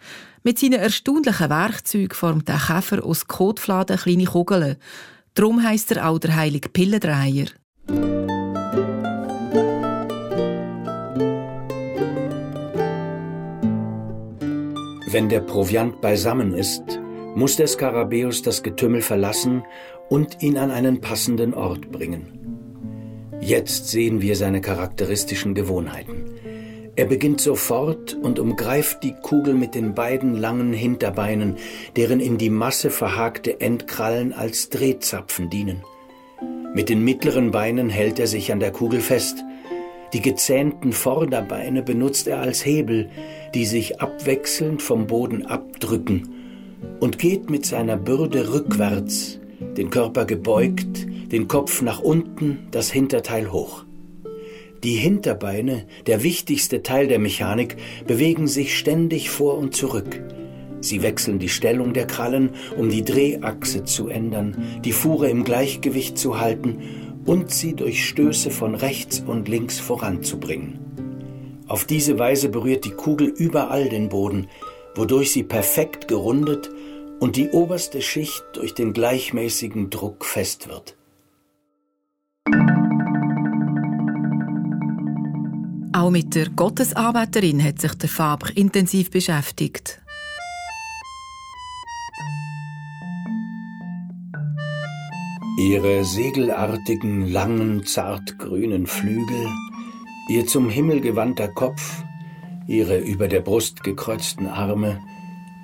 Mit 0.43 0.59
seinen 0.59 0.81
erstaunlichen 0.81 1.49
Werkzeugen 1.49 2.15
formt 2.15 2.49
der 2.49 2.59
Käfer 2.59 3.05
aus 3.05 3.27
Kotfladen 3.27 3.97
kleine 3.97 4.25
Kugeln. 4.25 4.77
Darum 5.33 5.63
heisst 5.63 5.91
er 5.93 6.09
auch 6.09 6.19
der 6.19 6.37
heilige 6.37 6.69
Pillendreier. 6.69 7.47
Wenn 15.15 15.29
der 15.29 15.41
Proviant 15.41 16.01
beisammen 16.01 16.55
ist, 16.55 16.83
muss 17.35 17.57
der 17.57 17.69
Skarabäus 17.69 18.43
das 18.43 18.63
Getümmel 18.63 19.01
verlassen 19.01 19.63
und 20.09 20.43
ihn 20.43 20.59
an 20.59 20.71
einen 20.71 21.01
passenden 21.01 21.55
Ort 21.55 21.91
bringen. 21.91 22.54
Jetzt 23.45 23.91
sehen 23.91 24.23
wir 24.23 24.37
seine 24.37 24.63
charakteristischen 24.63 25.53
Gewohnheiten. 25.53 26.25
Er 26.97 27.05
beginnt 27.05 27.43
sofort 27.43 28.15
und 28.15 28.39
umgreift 28.39 29.03
die 29.03 29.13
Kugel 29.21 29.53
mit 29.53 29.75
den 29.75 29.95
beiden 29.95 30.35
langen 30.35 30.73
Hinterbeinen, 30.73 31.57
deren 31.95 32.21
in 32.21 32.39
die 32.39 32.49
Masse 32.49 32.89
verhakte 32.89 33.61
Endkrallen 33.61 34.33
als 34.33 34.71
Drehzapfen 34.71 35.51
dienen. 35.51 35.83
Mit 36.75 36.89
den 36.89 37.05
mittleren 37.05 37.51
Beinen 37.51 37.91
hält 37.91 38.19
er 38.19 38.29
sich 38.29 38.51
an 38.51 38.61
der 38.61 38.73
Kugel 38.73 39.01
fest. 39.01 39.45
Die 40.15 40.23
gezähnten 40.23 40.95
Vorderbeine 40.95 41.83
benutzt 41.83 42.27
er 42.27 42.41
als 42.41 42.65
Hebel, 42.65 43.11
die 43.53 43.67
sich 43.67 44.01
abwechselnd 44.01 44.81
vom 44.81 45.07
Boden 45.07 45.45
abdrücken, 45.45 46.31
und 46.99 47.19
geht 47.19 47.51
mit 47.51 47.67
seiner 47.67 47.99
Bürde 47.99 48.55
rückwärts, 48.55 49.39
den 49.77 49.91
Körper 49.91 50.25
gebeugt, 50.25 51.09
den 51.35 51.49
Kopf 51.49 51.83
nach 51.83 51.99
unten, 51.99 52.69
das 52.71 52.93
Hinterteil 52.93 53.51
hoch. 53.51 53.85
Die 54.85 54.95
Hinterbeine, 54.95 55.85
der 56.07 56.23
wichtigste 56.23 56.85
Teil 56.85 57.09
der 57.09 57.19
Mechanik, 57.19 57.75
bewegen 58.07 58.47
sich 58.47 58.79
ständig 58.79 59.31
vor 59.31 59.59
und 59.59 59.75
zurück. 59.75 60.23
Sie 60.79 61.03
wechseln 61.03 61.41
die 61.41 61.49
Stellung 61.49 61.93
der 61.93 62.07
Krallen, 62.07 62.51
um 62.77 62.89
die 62.89 63.03
Drehachse 63.03 63.83
zu 63.83 64.07
ändern, 64.07 64.81
die 64.85 64.93
Fuhre 64.93 65.29
im 65.29 65.43
Gleichgewicht 65.43 66.17
zu 66.17 66.39
halten 66.39 66.79
und 67.27 67.51
sie 67.51 67.75
durch 67.75 68.07
Stöße 68.07 68.53
von 68.53 68.77
rechts 68.77 69.19
und 69.19 69.49
links 69.49 69.81
voranzubringen. 69.81 70.79
Auf 71.67 71.85
diese 71.85 72.17
Weise 72.17 72.49
berührt 72.49 72.85
die 72.85 72.93
Kugel 72.93 73.27
überall 73.27 73.89
den 73.89 74.09
Boden, 74.09 74.47
wodurch 74.95 75.33
sie 75.33 75.43
perfekt 75.43 76.07
gerundet 76.07 76.71
und 77.19 77.35
die 77.35 77.49
oberste 77.49 78.03
Schicht 78.03 78.45
durch 78.53 78.73
den 78.73 78.93
gleichmäßigen 78.93 79.91
Druck 79.91 80.25
fest 80.25 80.69
wird. 80.69 80.97
Auch 86.05 86.11
mit 86.11 86.35
der 86.35 86.51
Gottesanbeterin 86.51 87.65
hat 87.65 87.81
sich 87.81 87.95
der 87.95 88.11
Faber 88.11 88.55
intensiv 88.55 89.11
beschäftigt. 89.11 90.03
Ihre 95.59 96.05
segelartigen, 96.05 97.33
langen, 97.33 97.87
zartgrünen 97.87 98.87
Flügel, 98.87 99.49
ihr 100.29 100.47
zum 100.47 100.69
Himmel 100.69 101.01
gewandter 101.01 101.49
Kopf, 101.49 102.03
ihre 102.69 102.99
über 102.99 103.27
der 103.27 103.41
Brust 103.41 103.83
gekreuzten 103.83 104.47
Arme 104.47 105.01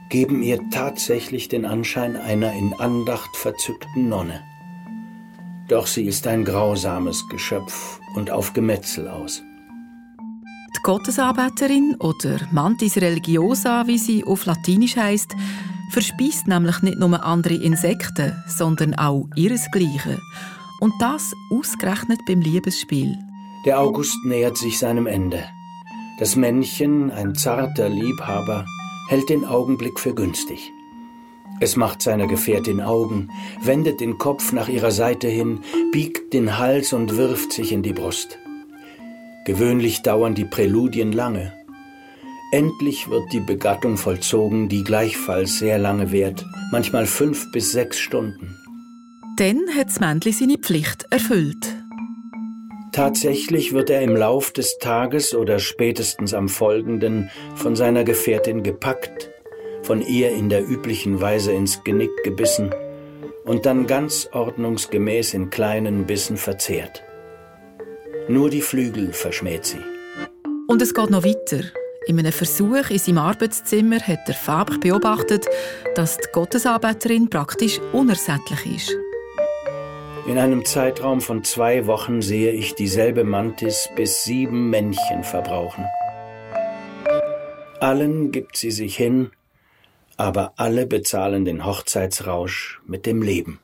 geben 0.09 0.43
ihr 0.43 0.59
tatsächlich 0.71 1.49
den 1.49 1.67
Anschein 1.67 2.17
einer 2.17 2.55
in 2.55 2.73
Andacht 2.79 3.37
verzückten 3.37 4.09
Nonne. 4.09 4.41
Doch 5.69 5.87
sie 5.87 6.05
ist 6.07 6.27
ein 6.27 6.47
grausames 6.47 7.29
Geschöpf 7.29 8.01
und 8.15 8.31
auf 8.31 8.55
Gemetzel 8.55 9.07
aus. 9.07 9.43
Die 10.77 10.83
Gottesanbeterin 10.83 11.97
oder 11.99 12.41
Mantis 12.53 12.97
religiosa, 12.97 13.87
wie 13.87 13.99
sie 13.99 14.25
auf 14.25 14.47
Latinisch 14.47 14.97
heißt, 14.97 15.35
verspeist 15.91 16.47
nämlich 16.47 16.81
nicht 16.83 16.99
nur 16.99 17.25
andere 17.25 17.55
Insekten, 17.55 18.33
sondern 18.47 18.95
auch 18.95 19.29
ihresgleichen. 19.35 20.19
Und 20.81 20.93
das 21.01 21.33
ausgerechnet 21.51 22.21
beim 22.27 22.41
Liebesspiel. 22.41 23.19
Der 23.67 23.81
August 23.81 24.25
nähert 24.25 24.57
sich 24.57 24.79
seinem 24.79 25.07
Ende. 25.07 25.45
Das 26.19 26.37
Männchen, 26.37 27.11
ein 27.11 27.35
zarter 27.35 27.89
Liebhaber, 27.89 28.65
hält 29.09 29.29
den 29.29 29.45
Augenblick 29.45 29.99
für 29.99 30.15
günstig. 30.15 30.73
Es 31.59 31.77
macht 31.77 32.01
seiner 32.01 32.27
Gefährtin 32.27 32.81
Augen, 32.81 33.29
wendet 33.61 34.01
den 34.01 34.17
Kopf 34.17 34.53
nach 34.53 34.69
ihrer 34.69 34.93
Seite 34.93 35.29
hin, 35.29 35.61
biegt 35.93 36.33
den 36.33 36.59
Hals 36.59 36.93
und 36.93 37.17
wirft 37.17 37.53
sich 37.53 37.73
in 37.73 37.83
die 37.83 37.93
Brust. 37.93 38.39
Gewöhnlich 39.51 40.03
dauern 40.03 40.37
die 40.37 40.45
Präludien 40.45 41.11
lange. 41.11 41.53
Endlich 42.53 43.11
wird 43.11 43.33
die 43.33 43.41
Begattung 43.41 43.97
vollzogen, 43.97 44.69
die 44.69 44.85
gleichfalls 44.85 45.59
sehr 45.59 45.77
lange 45.77 46.13
währt, 46.13 46.47
manchmal 46.71 47.05
fünf 47.05 47.51
bis 47.51 47.73
sechs 47.73 47.99
Stunden. 47.99 48.57
Dann 49.39 49.63
hat 49.77 49.89
das 49.89 49.99
Männchen 49.99 50.33
seine 50.33 50.57
Pflicht 50.57 51.05
erfüllt. 51.11 51.75
Tatsächlich 52.93 53.73
wird 53.73 53.91
er 53.91 54.03
im 54.03 54.15
Lauf 54.15 54.53
des 54.53 54.79
Tages 54.79 55.35
oder 55.35 55.59
spätestens 55.59 56.33
am 56.33 56.49
folgenden 56.49 57.29
von 57.57 57.75
seiner 57.75 58.05
Gefährtin 58.05 58.63
gepackt, 58.63 59.33
von 59.83 60.01
ihr 60.01 60.31
in 60.31 60.49
der 60.49 60.65
üblichen 60.65 61.21
Weise 61.21 61.51
ins 61.51 61.83
Genick 61.83 62.13
gebissen 62.23 62.71
und 63.45 63.67
dann 63.67 63.89
ganz 63.89 64.29
ordnungsgemäß 64.31 65.35
in 65.35 65.51
kleinen 65.51 66.07
Bissen 66.07 66.37
verzehrt. 66.37 67.03
Nur 68.31 68.49
die 68.49 68.61
Flügel 68.61 69.13
verschmäht 69.13 69.65
sie. 69.65 69.81
Und 70.69 70.81
es 70.81 70.95
geht 70.95 71.11
noch 71.11 71.25
weiter. 71.25 71.65
In 72.07 72.17
einem 72.17 72.31
Versuch 72.31 72.89
in 72.89 72.99
seinem 72.99 73.19
Arbeitszimmer 73.19 73.99
hat 73.99 74.29
der 74.29 74.37
Faber 74.37 74.79
beobachtet, 74.79 75.47
dass 75.97 76.17
die 76.17 76.29
Gottesanbeterin 76.33 77.29
praktisch 77.29 77.81
unersättlich 77.93 78.77
ist. 78.77 78.97
In 80.29 80.39
einem 80.39 80.65
Zeitraum 80.65 81.21
von 81.21 81.43
zwei 81.43 81.89
Wochen 81.89 82.23
sehe 82.23 82.53
ich 82.53 82.77
dieselbe 82.77 83.25
Mantis 83.25 83.89
bis 83.97 84.23
sieben 84.23 84.71
Männchen 84.71 85.25
verbrauchen. 85.25 85.85
Allen 87.81 88.31
gibt 88.31 88.57
sie 88.57 88.71
sich 88.71 88.97
hin, 88.97 89.33
aber 90.17 90.53
alle 90.55 90.87
bezahlen 90.87 91.45
den 91.45 91.67
Hochzeitsrausch 91.67 92.81
mit 92.87 93.07
dem 93.07 93.23
Leben. 93.23 93.59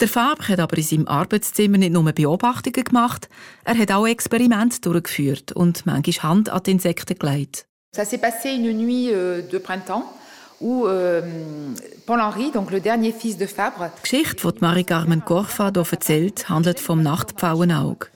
Der 0.00 0.08
Faber 0.08 0.48
hat 0.48 0.60
aber 0.60 0.76
in 0.76 0.82
seinem 0.82 1.08
Arbeitszimmer 1.08 1.78
nicht 1.78 1.92
nur 1.92 2.10
Beobachtungen 2.12 2.84
gemacht, 2.84 3.28
er 3.64 3.78
hat 3.78 3.92
auch 3.92 4.06
Experimente 4.06 4.80
durchgeführt 4.80 5.52
und 5.52 5.86
manchmal 5.86 6.30
Hand 6.30 6.48
an 6.48 6.62
die 6.64 6.72
Insekten 6.72 7.18
gelegt. 7.18 7.66
Ça 7.94 8.04
s'est 8.04 8.18
passé 8.18 8.56
une 8.56 8.72
nuit 8.72 9.12
euh, 9.12 9.40
de 9.48 9.58
printemps 9.58 10.04
où 10.60 10.86
euh, 10.86 11.22
Paul-Henri, 12.06 12.50
donc 12.50 12.72
le 12.72 12.80
dernier 12.80 13.12
fils 13.12 13.36
de 13.36 13.46
Fabre. 13.46 13.92
Die 13.98 14.02
Geschichte, 14.02 14.52
die 14.52 14.60
Marie-Carmen 14.60 15.24
Corfa 15.24 15.70
hier 15.72 15.86
erzählt, 15.88 16.48
handelt 16.48 16.80
vom 16.80 17.02
Nachtpfauenauge. 17.02 18.08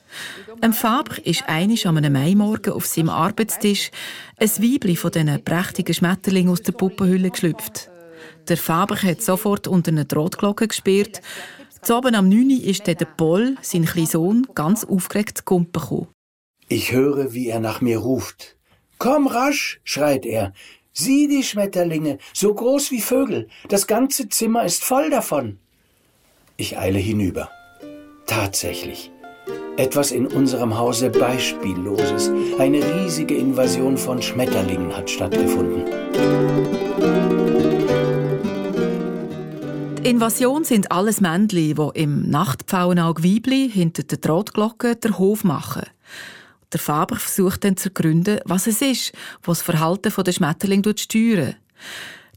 Ein 0.61 0.73
Faber 0.73 1.25
ist 1.25 1.45
einisch 1.47 1.87
an 1.87 1.97
einem 1.97 2.13
Maimorgen 2.13 2.73
auf 2.73 2.87
seinem 2.87 3.11
Arbeitstisch 3.11 3.91
ein 4.39 4.49
Weibli 4.49 4.97
von 4.97 5.13
diesen 5.13 5.45
prächtigen 5.45 5.95
Schmetterlingen 5.95 6.51
aus 6.51 6.63
der 6.63 6.73
Puppenhülle 6.73 7.31
geschlüpft. 7.31 7.91
Der 8.49 8.57
Faber 8.57 8.97
hat 8.97 9.23
sofort 9.23 9.69
unter 9.69 9.91
eine 9.91 10.07
Drahtglocke 10.07 10.67
gespielt. 10.67 11.21
Zu 11.89 11.97
oben 11.97 12.15
am 12.15 12.29
9 12.29 12.51
Uhr 12.51 12.65
ist 12.65 12.87
der 12.87 12.97
Paul, 12.97 13.57
sein 13.63 13.87
kleiner 13.87 14.07
Sohn, 14.07 14.47
ganz 14.55 14.85
aufgeregt 14.85 15.39
zu 15.39 15.45
Kumpen 15.45 15.73
gekommen. 15.73 16.09
Ich 16.69 16.93
höre, 16.93 17.33
wie 17.33 17.49
er 17.49 17.61
nach 17.61 17.81
mir 17.81 17.97
ruft. 17.97 18.59
Komm 18.99 19.27
rasch, 19.27 19.81
schreit 19.85 20.27
er. 20.27 20.53
Sieh 20.93 21.29
die 21.29 21.43
Schmetterlinge, 21.43 22.19
so 22.35 22.53
groß 22.53 22.91
wie 22.91 23.01
Vögel. 23.01 23.49
Das 23.71 23.87
ganze 23.87 24.29
Zimmer 24.29 24.67
ist 24.67 24.85
voll 24.85 25.09
davon. 25.09 25.61
Ich 26.59 26.77
eile 26.77 26.99
hinüber. 26.99 27.49
Tatsächlich. 28.27 29.11
Etwas 29.79 30.11
in 30.11 30.27
unserem 30.27 30.77
Hause 30.77 31.09
Beispielloses. 31.09 32.31
Eine 32.59 32.81
riesige 32.97 33.35
Invasion 33.35 33.97
von 33.97 34.21
Schmetterlingen 34.21 34.95
hat 34.95 35.09
stattgefunden. 35.09 35.85
Die 39.99 40.11
Invasion 40.11 40.63
sind 40.63 40.93
alles 40.93 41.21
Männchen, 41.21 41.75
die 41.75 42.01
im 42.01 42.31
Nachtpfauenauge 42.31 43.25
Weibli 43.25 43.69
hinter 43.69 44.05
der 44.05 44.19
Drahtglocke 44.19 44.95
den 44.95 45.19
Hof 45.19 45.43
machen. 45.43 45.83
Der 46.73 46.79
Faber 46.79 47.17
versucht 47.17 47.65
dann 47.65 47.77
zu 47.77 47.89
ergründen, 47.89 48.39
was 48.45 48.69
es 48.69 48.81
ist, 48.81 49.13
was 49.43 49.59
das 49.59 49.65
Verhalten 49.67 50.13
der 50.17 50.33
Schmetterling 50.33 50.85
steuert. 50.97 51.57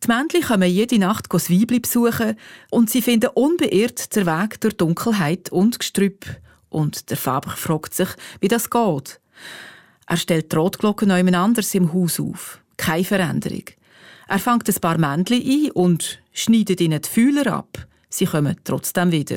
Die 0.03 0.07
Männchen 0.07 0.41
kommen 0.41 0.71
jede 0.71 0.97
Nacht 0.97 1.27
das 1.29 1.51
Weibli 1.51 1.79
besuchen 1.79 2.35
und 2.71 2.89
sie 2.89 3.03
finden 3.03 3.29
unbeirrt 3.35 4.15
den 4.15 4.25
Weg 4.25 4.59
durch 4.59 4.77
Dunkelheit 4.77 5.51
und 5.51 5.77
Gestrüpp. 5.77 6.25
Und 6.69 7.11
der 7.11 7.17
Faber 7.17 7.51
fragt 7.51 7.93
sich, 7.93 8.09
wie 8.39 8.47
das 8.47 8.71
geht. 8.71 9.21
Er 10.07 10.17
stellt 10.17 10.51
die 10.51 10.55
Rotglocken 10.55 11.09
noch 11.09 11.39
anders 11.39 11.75
im 11.75 11.93
Haus 11.93 12.19
auf. 12.19 12.59
Keine 12.77 13.03
Veränderung. 13.03 13.65
Er 14.31 14.39
fängt 14.39 14.69
ein 14.69 14.75
paar 14.75 14.97
Männchen 14.97 15.43
ein 15.45 15.71
und 15.71 16.21
schneidet 16.31 16.79
ihnen 16.79 17.01
die 17.01 17.09
Fühler 17.09 17.51
ab. 17.51 17.85
Sie 18.07 18.23
kommen 18.23 18.55
trotzdem 18.63 19.11
wieder. 19.11 19.35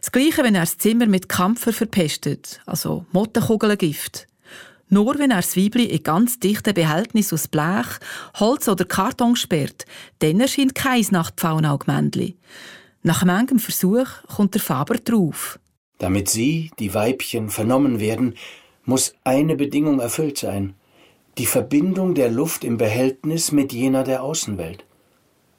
Das 0.00 0.10
Gleiche, 0.10 0.42
wenn 0.42 0.56
er 0.56 0.62
das 0.62 0.78
Zimmer 0.78 1.06
mit 1.06 1.28
Kampfer 1.28 1.72
verpestet, 1.72 2.60
also 2.66 3.06
Mottenkugelgift. 3.12 4.26
Nur 4.88 5.16
wenn 5.20 5.30
er 5.30 5.36
das 5.36 5.56
Weibli 5.56 5.84
in 5.84 6.02
ganz 6.02 6.40
dichten 6.40 6.74
Behältnis 6.74 7.32
aus 7.32 7.46
Blech, 7.46 7.86
Holz 8.40 8.66
oder 8.66 8.84
Karton 8.84 9.36
sperrt, 9.36 9.84
dann 10.18 10.40
erscheint 10.40 10.74
kein 10.74 11.06
Nachtpfauenaugmännchen. 11.08 12.34
Nach 13.04 13.24
manchem 13.24 13.60
Versuch 13.60 14.08
kommt 14.26 14.54
der 14.54 14.60
Faber 14.60 14.96
drauf. 14.96 15.60
Damit 15.98 16.28
sie, 16.28 16.72
die 16.80 16.92
Weibchen, 16.94 17.48
vernommen 17.48 18.00
werden, 18.00 18.34
muss 18.86 19.14
eine 19.22 19.54
Bedingung 19.54 20.00
erfüllt 20.00 20.38
sein. 20.38 20.74
Die 21.38 21.44
Verbindung 21.44 22.14
der 22.14 22.30
Luft 22.30 22.64
im 22.64 22.78
Behältnis 22.78 23.52
mit 23.52 23.70
jener 23.74 24.04
der 24.04 24.22
Außenwelt. 24.22 24.86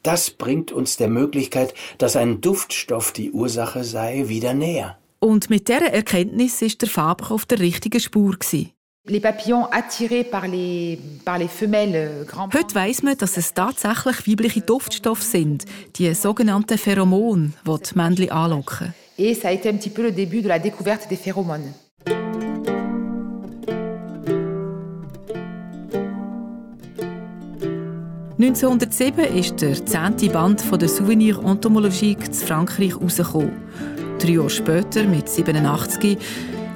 Das 0.02 0.32
bringt 0.32 0.72
uns 0.72 0.98
der 0.98 1.08
Möglichkeit, 1.08 1.76
dass 2.00 2.16
ein 2.16 2.42
Duftstoff 2.42 3.12
die 3.12 3.32
Ursache 3.32 3.84
sei, 3.84 4.28
wieder 4.28 4.56
näher. 4.56 4.98
Und 5.20 5.52
mit 5.52 5.68
dieser 5.68 5.94
Erkenntnis 5.94 6.64
ist 6.64 6.82
der 6.82 6.90
Faber 6.90 7.32
auf 7.32 7.46
der 7.46 7.60
richtigen 7.60 8.00
Spur. 8.00 8.38
Gewesen. 8.40 8.72
Les 9.06 9.22
papillons 9.22 9.68
attirés 9.72 10.24
par 10.24 10.48
les, 10.48 10.98
par 11.24 11.38
les 11.38 11.48
femelles 11.48 12.26
grand 12.26 12.54
Heute 12.54 12.76
weiss 12.76 13.04
man, 13.04 13.16
dass 13.18 13.38
es 13.38 13.54
tatsächlich 13.54 14.28
weibliche 14.28 14.62
Duftstoffe 14.62 15.22
sind, 15.22 15.64
die 15.96 16.14
sogenannten 16.14 16.78
Pheromone, 16.78 17.54
die 17.66 17.84
die 17.84 17.96
Männchen 17.96 18.32
anlocken. 18.32 18.94
Et 19.18 19.36
ça 19.36 19.50
a 19.50 19.52
été 19.52 19.70
un 19.70 19.78
petit 19.78 19.92
peu 19.92 20.02
le 20.02 20.12
début 20.12 20.42
de 20.42 20.48
la 20.48 20.60
découverte 20.60 21.08
des 21.08 21.18
phéromones. 21.18 21.74
«1907 28.40 29.24
ist 29.34 29.62
der 29.62 29.84
zehnte 29.84 30.30
Band 30.30 30.62
von 30.62 30.78
der 30.78 30.90
Souvenir 30.90 31.40
Entomologique 31.44 32.32
zu 32.32 32.46
Frankreich 32.46 32.92
herausgekommen. 32.92 33.52
Drei 34.20 34.34
Jahre 34.34 34.50
später, 34.52 35.06
mit 35.06 35.28
87, 35.28 36.20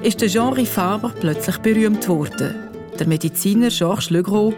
ist 0.02 0.20
der 0.20 0.28
Jean 0.28 0.66
Faber 0.66 1.14
plötzlich 1.20 1.58
berühmt 1.58 2.08
worden. 2.08 2.56
Der 2.98 3.06
Mediziner 3.06 3.68
Georges 3.68 4.10
Legros, 4.10 4.54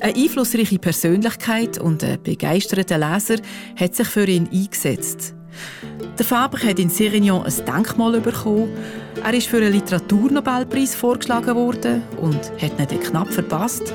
eine 0.00 0.14
einflussreiche 0.14 0.78
Persönlichkeit 0.78 1.78
und 1.78 2.02
ein 2.02 2.22
begeisterter 2.22 2.96
Leser, 2.96 3.36
hat 3.78 3.94
sich 3.94 4.08
für 4.08 4.26
ihn 4.26 4.48
eingesetzt. 4.50 5.34
Der 6.18 6.24
Faber 6.24 6.58
hat 6.58 6.78
in 6.78 6.88
Sérignan 6.88 7.44
ein 7.44 7.66
Denkmal 7.66 8.18
bekommen. 8.20 8.70
Er 9.22 9.34
ist 9.34 9.48
für 9.48 9.58
einen 9.58 9.74
Literaturnobelpreis 9.74 10.94
vorgeschlagen 10.94 11.54
worden 11.54 12.02
und 12.18 12.50
hat 12.62 12.92
ihn 12.92 13.00
knapp 13.00 13.30
verpasst. 13.30 13.92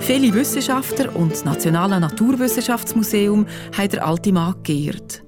Viele 0.00 0.34
Wissenschaftler 0.34 1.14
und 1.14 1.32
das 1.32 1.44
Nationale 1.44 2.00
Naturwissenschaftsmuseum 2.00 3.46
haben 3.76 3.88
den 3.88 4.00
alten 4.00 4.34
Mann 4.34 4.54
geehrt. 4.62 5.22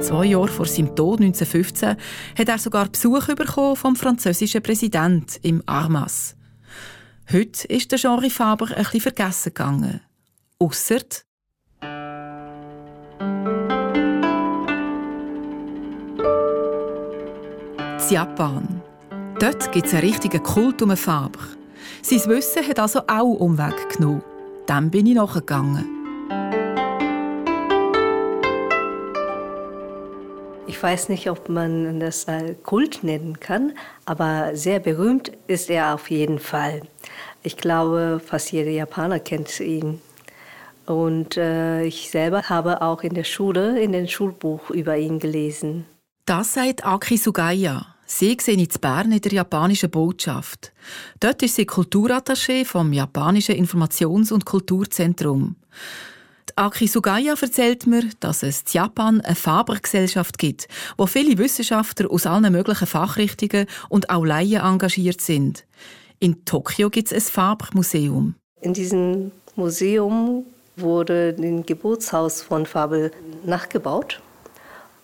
Zwei 0.00 0.26
Jahre 0.26 0.48
vor 0.48 0.66
seinem 0.66 0.94
Tod, 0.96 1.20
1915, 1.20 1.96
hat 2.36 2.48
er 2.48 2.58
sogar 2.58 2.88
Besuch 2.88 3.26
bekommen 3.26 3.76
vom 3.76 3.96
französischen 3.96 4.62
Präsidenten 4.62 5.38
im 5.42 5.62
Armas. 5.66 6.36
Heute 7.32 7.66
ist 7.68 7.92
der 7.92 7.98
Jean 7.98 8.30
Faber 8.30 8.66
ein 8.68 8.82
bisschen 8.82 9.00
vergessen 9.00 9.54
gegangen. 9.54 10.00
Ausser 10.58 11.00
Japan. 18.10 18.82
Dort 19.40 19.72
gibt 19.72 19.86
es 19.86 19.92
einen 19.92 20.02
richtigen 20.02 20.42
Kult 20.42 20.80
um 20.80 20.96
Faber. 20.96 21.40
Sein 22.02 22.24
Wissen 22.26 22.66
hat 22.66 22.78
also 22.78 23.00
auch 23.06 23.34
Umweg 23.40 23.96
genommen. 23.96 24.22
Dem 24.68 24.90
bin 24.90 25.06
ich 25.06 25.14
nachgegangen. 25.14 25.96
Ich 30.68 30.82
weiß 30.82 31.08
nicht, 31.08 31.30
ob 31.30 31.48
man 31.48 32.00
das 32.00 32.26
Kult 32.62 33.02
nennen 33.02 33.40
kann, 33.40 33.72
aber 34.04 34.50
sehr 34.54 34.80
berühmt 34.80 35.32
ist 35.46 35.70
er 35.70 35.94
auf 35.94 36.10
jeden 36.10 36.38
Fall. 36.38 36.82
Ich 37.42 37.56
glaube, 37.56 38.20
fast 38.24 38.52
jeder 38.52 38.70
Japaner 38.70 39.20
kennt 39.20 39.58
ihn. 39.60 40.00
Und 40.84 41.36
äh, 41.36 41.84
ich 41.84 42.10
selber 42.10 42.48
habe 42.48 42.82
auch 42.82 43.02
in 43.02 43.14
der 43.14 43.24
Schule, 43.24 43.80
in 43.80 43.92
dem 43.92 44.06
Schulbuch 44.06 44.70
über 44.70 44.96
ihn 44.96 45.18
gelesen. 45.18 45.86
Das 46.26 46.54
sagt 46.54 46.84
Aki 46.84 47.16
Sugaya. 47.16 47.95
Sie 48.06 48.36
sehe 48.40 48.54
in 48.54 48.68
Bern 48.80 49.12
in 49.12 49.20
der 49.20 49.32
japanischen 49.32 49.90
Botschaft. 49.90 50.72
Dort 51.20 51.42
ist 51.42 51.56
sie 51.56 51.66
Kulturattaché 51.66 52.64
vom 52.64 52.92
japanischen 52.92 53.56
Informations- 53.56 54.32
und 54.32 54.44
Kulturzentrum. 54.44 55.56
Aki 56.58 56.86
Sugaya 56.86 57.34
erzählt 57.38 57.86
mir, 57.86 58.04
dass 58.20 58.42
es 58.42 58.62
in 58.62 58.66
Japan 58.72 59.20
eine 59.20 59.34
Fabergesellschaft 59.34 60.38
gibt, 60.38 60.68
wo 60.96 61.06
viele 61.06 61.36
Wissenschaftler 61.36 62.10
aus 62.10 62.24
allen 62.24 62.50
möglichen 62.50 62.86
Fachrichtungen 62.86 63.66
und 63.90 64.08
auch 64.08 64.24
Laien 64.24 64.62
engagiert 64.62 65.20
sind. 65.20 65.66
In 66.18 66.46
Tokio 66.46 66.88
gibt 66.88 67.12
es 67.12 67.12
ein 67.12 67.32
Fabermuseum. 67.32 68.36
In 68.62 68.72
diesem 68.72 69.32
Museum 69.54 70.46
wurde 70.76 71.36
ein 71.38 71.66
Geburtshaus 71.66 72.40
von 72.40 72.64
Fabel 72.64 73.10
nachgebaut. 73.44 74.22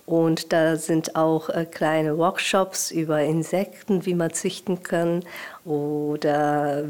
Und 0.06 0.52
da 0.52 0.76
sind 0.76 1.16
auch 1.16 1.48
äh, 1.48 1.64
kleine 1.64 2.18
Workshops 2.18 2.90
über 2.90 3.22
Insekten, 3.22 4.04
wie 4.04 4.14
man 4.14 4.32
züchten 4.32 4.82
kann 4.82 5.24
oder 5.64 6.84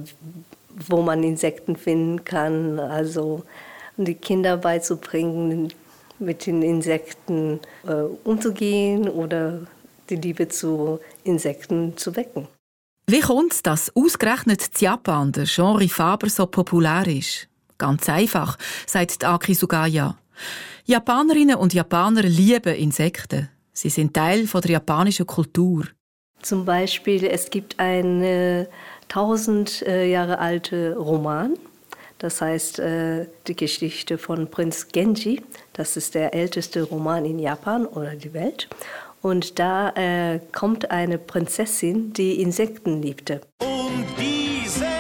wo 0.88 1.03
man 1.03 1.22
Insekten 1.22 1.77
finden 1.77 2.25
kann. 2.25 2.81
Also 2.81 3.44
die 3.96 4.14
Kinder 4.14 4.57
beizubringen, 4.57 5.72
mit 6.18 6.46
den 6.46 6.62
Insekten 6.62 7.61
äh, 7.87 7.92
umzugehen 8.25 9.09
oder 9.09 9.61
die 10.09 10.16
Liebe 10.16 10.48
zu 10.48 11.01
Insekten 11.25 11.96
zu 11.96 12.16
wecken. 12.16 12.48
Wie 13.07 13.20
kommt 13.20 13.53
es, 13.53 13.62
dass 13.62 13.94
ausgerechnet 13.96 14.68
in 14.75 14.81
Japan 14.81 15.33
der 15.33 15.44
Genre 15.44 15.88
Faber 15.88 16.29
so 16.29 16.46
populär 16.46 17.07
ist? 17.07 17.48
Ganz 17.77 18.09
einfach, 18.09 18.57
sagt 18.87 19.25
Aki 19.25 19.55
Sugaya. 19.55 20.16
Japanerinnen 20.84 21.56
und 21.56 21.74
Japaner 21.74 22.22
lieben 22.22 22.74
Insekten. 22.74 23.48
Sie 23.72 23.88
sind 23.88 24.14
Teil 24.14 24.46
der 24.46 24.70
japanischen 24.70 25.26
Kultur. 25.26 25.84
Zum 26.42 26.64
Beispiel, 26.64 27.24
es 27.24 27.50
gibt 27.50 27.78
einen 27.78 28.66
tausend 29.08 29.82
äh, 29.82 30.10
Jahre 30.10 30.38
alte 30.38 30.96
Roman. 30.96 31.56
Das 32.18 32.40
heißt, 32.40 32.78
äh, 32.78 33.26
die 33.46 33.56
Geschichte 33.56 34.16
von 34.16 34.48
Prinz 34.48 34.88
Genji. 34.88 35.42
Das 35.72 35.96
ist 35.96 36.14
der 36.14 36.34
älteste 36.34 36.82
Roman 36.82 37.24
in 37.24 37.38
Japan 37.38 37.84
oder 37.84 38.14
die 38.14 38.32
Welt. 38.32 38.68
Und 39.22 39.58
da 39.58 39.90
äh, 39.90 40.40
kommt 40.52 40.90
eine 40.90 41.18
Prinzessin, 41.18 42.12
die 42.12 42.40
Insekten 42.40 43.02
liebte. 43.02 43.40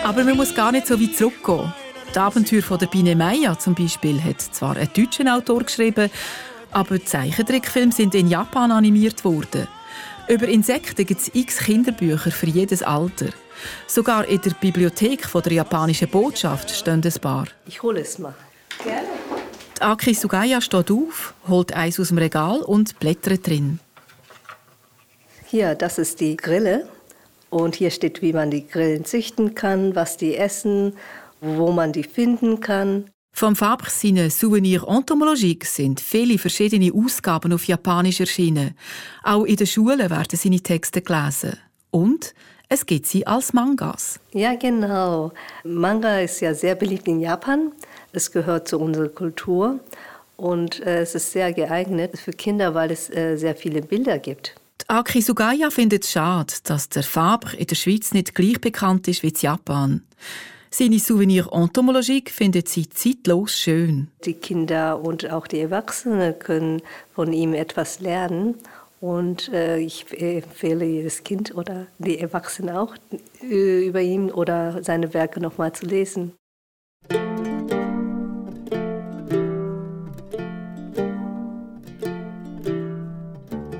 Aber 0.04 0.24
man 0.24 0.36
muss 0.36 0.54
gar 0.54 0.72
nicht 0.72 0.86
so 0.86 1.00
weit 1.00 1.16
zurückgehen. 1.16 1.72
Die 2.14 2.18
Abenteuer 2.18 2.60
von 2.60 2.78
der 2.78 2.88
Biene 2.88 3.16
Meier 3.16 3.58
zum 3.58 3.74
Beispiel 3.74 4.22
hat 4.22 4.38
zwar 4.38 4.76
ein 4.76 4.90
deutscher 4.94 5.34
Autor 5.34 5.62
geschrieben, 5.62 6.10
aber 6.70 6.98
die 6.98 7.06
Zeichentrickfilme 7.06 7.90
sind 7.90 8.14
in 8.14 8.28
Japan 8.28 8.70
animiert 8.70 9.24
worden. 9.24 9.66
Über 10.28 10.46
Insekten 10.46 11.06
gibt 11.06 11.22
es 11.22 11.30
x 11.32 11.56
Kinderbücher 11.56 12.30
für 12.30 12.48
jedes 12.48 12.82
Alter. 12.82 13.28
Sogar 13.86 14.26
in 14.26 14.42
der 14.42 14.50
Bibliothek 14.50 15.24
von 15.24 15.40
der 15.40 15.52
japanischen 15.52 16.08
Botschaft 16.08 16.70
stehen 16.70 17.00
ein 17.02 17.20
paar. 17.20 17.46
Ich 17.66 17.82
hole 17.82 18.00
es 18.00 18.18
mal. 18.18 18.34
Gerne. 18.84 19.08
Die 19.78 19.82
Aki 19.82 20.12
Sugaya 20.12 20.60
steht 20.60 20.90
auf, 20.90 21.32
holt 21.48 21.72
eins 21.72 21.98
aus 21.98 22.08
dem 22.08 22.18
Regal 22.18 22.60
und 22.60 22.98
blättert 22.98 23.46
drin. 23.46 23.80
Hier, 25.46 25.74
das 25.74 25.96
ist 25.96 26.20
die 26.20 26.36
Grille. 26.36 26.86
Und 27.48 27.74
hier 27.74 27.90
steht, 27.90 28.22
wie 28.22 28.32
man 28.32 28.50
die 28.50 28.66
Grillen 28.66 29.04
züchten 29.04 29.54
kann, 29.54 29.94
was 29.94 30.16
die 30.16 30.36
essen, 30.36 30.94
wo 31.42 31.72
man 31.72 31.92
die 31.92 32.04
finden 32.04 32.60
kann. 32.60 33.10
Vom 33.34 33.56
Fabre 33.56 33.90
seine 33.90 34.30
Souvenir 34.30 34.86
Entomologique 34.86 35.64
sind 35.66 36.00
viele 36.00 36.38
verschiedene 36.38 36.92
Ausgaben 36.94 37.52
auf 37.52 37.66
Japanisch 37.66 38.20
erschienen. 38.20 38.74
Auch 39.22 39.44
in 39.44 39.56
den 39.56 39.66
Schulen 39.66 40.10
werden 40.10 40.38
seine 40.38 40.60
Texte 40.60 41.00
gelesen. 41.00 41.58
Und 41.90 42.34
es 42.68 42.86
gibt 42.86 43.06
sie 43.06 43.26
als 43.26 43.52
Mangas. 43.52 44.20
Ja, 44.32 44.54
genau. 44.54 45.32
Manga 45.64 46.20
ist 46.20 46.40
ja 46.40 46.54
sehr 46.54 46.74
beliebt 46.74 47.08
in 47.08 47.20
Japan. 47.20 47.72
Es 48.12 48.30
gehört 48.30 48.68
zu 48.68 48.78
unserer 48.78 49.08
Kultur. 49.08 49.80
Und 50.36 50.80
äh, 50.80 51.00
es 51.00 51.14
ist 51.14 51.32
sehr 51.32 51.52
geeignet 51.52 52.18
für 52.18 52.32
Kinder, 52.32 52.74
weil 52.74 52.90
es 52.90 53.10
äh, 53.10 53.36
sehr 53.36 53.54
viele 53.54 53.82
Bilder 53.82 54.18
gibt. 54.18 54.54
Aki 54.88 55.22
Sugaya 55.22 55.70
findet 55.70 56.04
es 56.04 56.12
schade, 56.12 56.54
dass 56.64 56.88
der 56.88 57.02
Faber 57.02 57.56
in 57.56 57.66
der 57.66 57.76
Schweiz 57.76 58.12
nicht 58.12 58.34
gleich 58.34 58.60
bekannt 58.60 59.08
ist 59.08 59.22
wie 59.22 59.28
in 59.28 59.36
Japan. 59.40 60.02
Seine 60.74 60.98
Souvenir 60.98 61.50
Entomologique 61.52 62.30
findet 62.30 62.66
sie 62.66 62.88
zeitlos 62.88 63.58
schön. 63.58 64.08
Die 64.24 64.32
Kinder 64.32 65.04
und 65.04 65.30
auch 65.30 65.46
die 65.46 65.60
Erwachsenen 65.60 66.38
können 66.38 66.80
von 67.14 67.30
ihm 67.34 67.52
etwas 67.52 68.00
lernen. 68.00 68.54
Und 68.98 69.52
äh, 69.52 69.76
ich 69.80 70.06
empfehle 70.18 70.86
jedes 70.86 71.24
Kind 71.24 71.54
oder 71.54 71.88
die 71.98 72.18
Erwachsenen 72.18 72.74
auch, 72.74 72.94
äh, 73.42 73.86
über 73.86 74.00
ihn 74.00 74.30
oder 74.30 74.82
seine 74.82 75.12
Werke 75.12 75.40
nochmal 75.40 75.74
zu 75.74 75.84
lesen. 75.84 76.32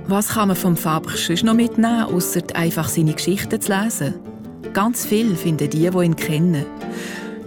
Was 0.09 0.29
kann 0.29 0.49
man 0.49 0.57
vom 0.59 0.77
Faber 0.77 1.13
sonst 1.17 1.43
noch 1.43 1.55
mitnehmen, 1.55 2.03
außer 2.03 2.43
einfach 2.53 2.91
seine 2.91 3.15
Geschichten 3.15 3.59
zu 3.59 3.73
lesen? 3.73 4.32
Ganz 4.75 5.05
viel 5.05 5.37
finden 5.37 5.69
die, 5.69 5.91
die 5.91 6.05
ihn 6.05 6.17
kennen. 6.17 6.65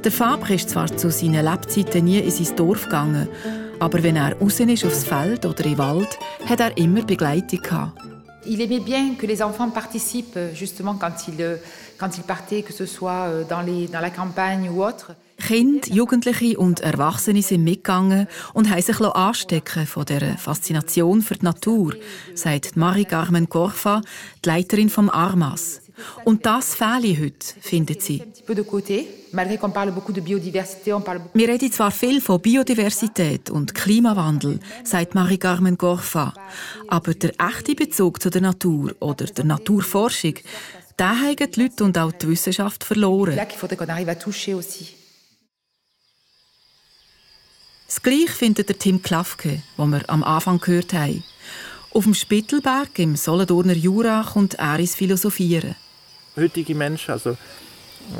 Der 0.03 0.11
Faber 0.11 0.51
ist 0.51 0.69
zwar 0.69 0.95
zu 0.95 1.09
seinen 1.09 1.43
Lebzeiten 1.43 2.05
nie 2.05 2.19
in 2.19 2.29
sein 2.29 2.55
Dorf 2.55 2.83
gegangen, 2.83 3.27
aber 3.79 4.03
wenn 4.03 4.15
er 4.15 4.38
raus 4.39 4.59
ist 4.59 4.85
aufs 4.85 5.03
Feld 5.03 5.43
oder 5.43 5.65
im 5.65 5.77
Wald, 5.79 6.19
hat 6.47 6.59
er 6.59 6.77
immer 6.77 7.01
Begleitung 7.01 7.61
gehabt. 7.61 7.99
Il 8.45 8.61
aimait 8.61 8.85
bien 8.85 9.15
que 9.17 9.25
les 9.25 9.41
enfants 9.41 9.71
participent 9.71 10.53
justement 10.53 10.99
quand 10.99 11.27
il, 11.27 11.59
quand 11.97 12.15
il 12.15 12.23
partait, 12.23 12.61
que 12.61 12.71
ce 12.71 12.85
soit 12.85 13.27
euh, 13.27 13.43
dans, 13.43 13.61
les, 13.61 13.88
dans 13.88 14.01
la 14.01 14.11
campagne 14.11 14.69
ou 14.69 14.83
autre. 14.83 15.15
Kinder, 15.38 15.88
Jugendliche 15.91 16.59
und 16.59 16.79
Erwachsene 16.81 17.41
sind 17.41 17.63
mitgegangen 17.63 18.27
und 18.53 18.69
haben 18.69 18.81
sich 18.83 19.01
anstecken 19.01 19.88
von 19.88 20.05
der 20.05 20.38
Faszination 20.38 21.23
für 21.23 21.33
die 21.33 21.45
Natur, 21.45 21.95
sagt 22.35 22.77
Marie-Carmen 22.77 23.49
Corfa, 23.49 24.01
die 24.43 24.49
Leiterin 24.49 24.89
vom 24.89 25.09
Armas. 25.09 25.81
Und 26.23 26.45
das 26.45 26.75
fehle 26.75 27.17
heute, 27.19 27.45
findet 27.62 28.01
sie. 28.01 28.21
Wir 31.34 31.47
reden 31.49 31.71
zwar 31.71 31.91
viel 31.91 32.21
von 32.21 32.41
Biodiversität 32.41 33.49
und 33.49 33.73
Klimawandel, 33.73 34.60
sagt 34.84 35.15
Marie-Carmen 35.15 35.77
Corfa, 35.77 36.34
aber 36.88 37.13
der 37.13 37.34
echte 37.39 37.75
Bezug 37.75 38.21
zu 38.21 38.29
der 38.29 38.41
Natur 38.41 38.95
oder 38.99 39.25
der 39.25 39.45
Naturforschung, 39.45 40.36
den 40.97 41.08
haben 41.08 41.36
die 41.36 41.62
Leute 41.62 41.84
und 41.84 41.97
auch 41.97 42.12
die 42.12 42.27
Wissenschaft 42.29 42.84
verloren. 42.84 43.38
Das 47.88 48.01
Gleiche 48.01 48.27
findet 48.29 48.69
der 48.69 48.79
Tim 48.79 49.01
Klafke, 49.01 49.62
den 49.77 49.89
wir 49.89 50.10
am 50.10 50.23
Anfang 50.23 50.60
gehört 50.60 50.93
haben. 50.93 51.23
Auf 51.93 52.03
dem 52.03 52.13
Spittelberg 52.13 52.97
im 52.99 53.15
Solothurner 53.15 53.73
Jura 53.73 54.23
kommt 54.23 54.55
er 54.55 54.79
ins 54.79 54.95
Philosophieren. 54.95 55.75
Heutige 56.36 56.76
Menschen, 56.76 57.12
also, 57.12 57.38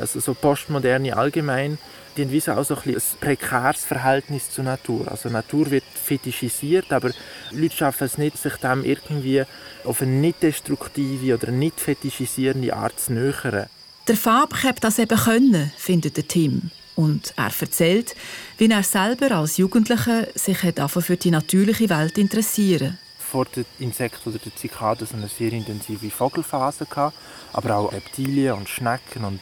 also 0.00 0.20
so 0.20 0.34
Postmoderne 0.34 1.16
allgemein, 1.16 1.78
die 2.16 2.22
haben 2.22 2.32
wie 2.32 2.40
so 2.40 2.52
auch 2.52 2.64
so 2.64 2.76
ein, 2.76 2.94
ein 2.94 3.02
prekäres 3.20 3.84
Verhältnis 3.84 4.50
zur 4.50 4.64
Natur. 4.64 5.10
Also 5.10 5.28
Natur 5.28 5.70
wird 5.70 5.84
fetischisiert, 5.84 6.92
aber 6.92 7.10
Leute 7.50 7.76
schaffen 7.76 8.04
es 8.04 8.18
nicht, 8.18 8.38
sich 8.38 8.54
dem 8.56 8.84
irgendwie 8.84 9.44
auf 9.84 10.02
eine 10.02 10.10
nicht 10.10 10.42
destruktive 10.42 11.34
oder 11.34 11.50
nicht 11.50 11.80
fetischisierende 11.80 12.74
Art 12.74 12.98
zu 12.98 13.12
nähern. 13.12 13.66
Der 14.08 14.16
Fab 14.16 14.62
hätte 14.62 14.80
das 14.80 14.98
eben 14.98 15.18
können, 15.18 15.72
findet 15.76 16.16
der 16.16 16.28
Tim. 16.28 16.70
Und 16.94 17.34
er 17.36 17.50
erzählt, 17.60 18.14
wie 18.56 18.70
er 18.70 18.82
selber 18.82 19.32
als 19.32 19.58
Jugendlicher 19.58 20.28
sich 20.34 20.58
für 20.58 21.16
die 21.16 21.30
natürliche 21.30 21.90
Welt 21.90 22.16
interessieren 22.16 22.98
vor 23.30 23.46
den 23.46 23.64
Insekten 23.78 24.30
oder 24.30 24.38
den 24.38 24.54
Zikaden 24.56 25.08
eine 25.12 25.28
sehr 25.28 25.52
intensive 25.52 26.10
Vogelphase 26.10 26.86
gehabt, 26.86 27.16
aber 27.52 27.76
auch 27.76 27.92
Reptilien 27.92 28.54
und 28.54 28.68
Schnecken 28.68 29.24
und 29.24 29.40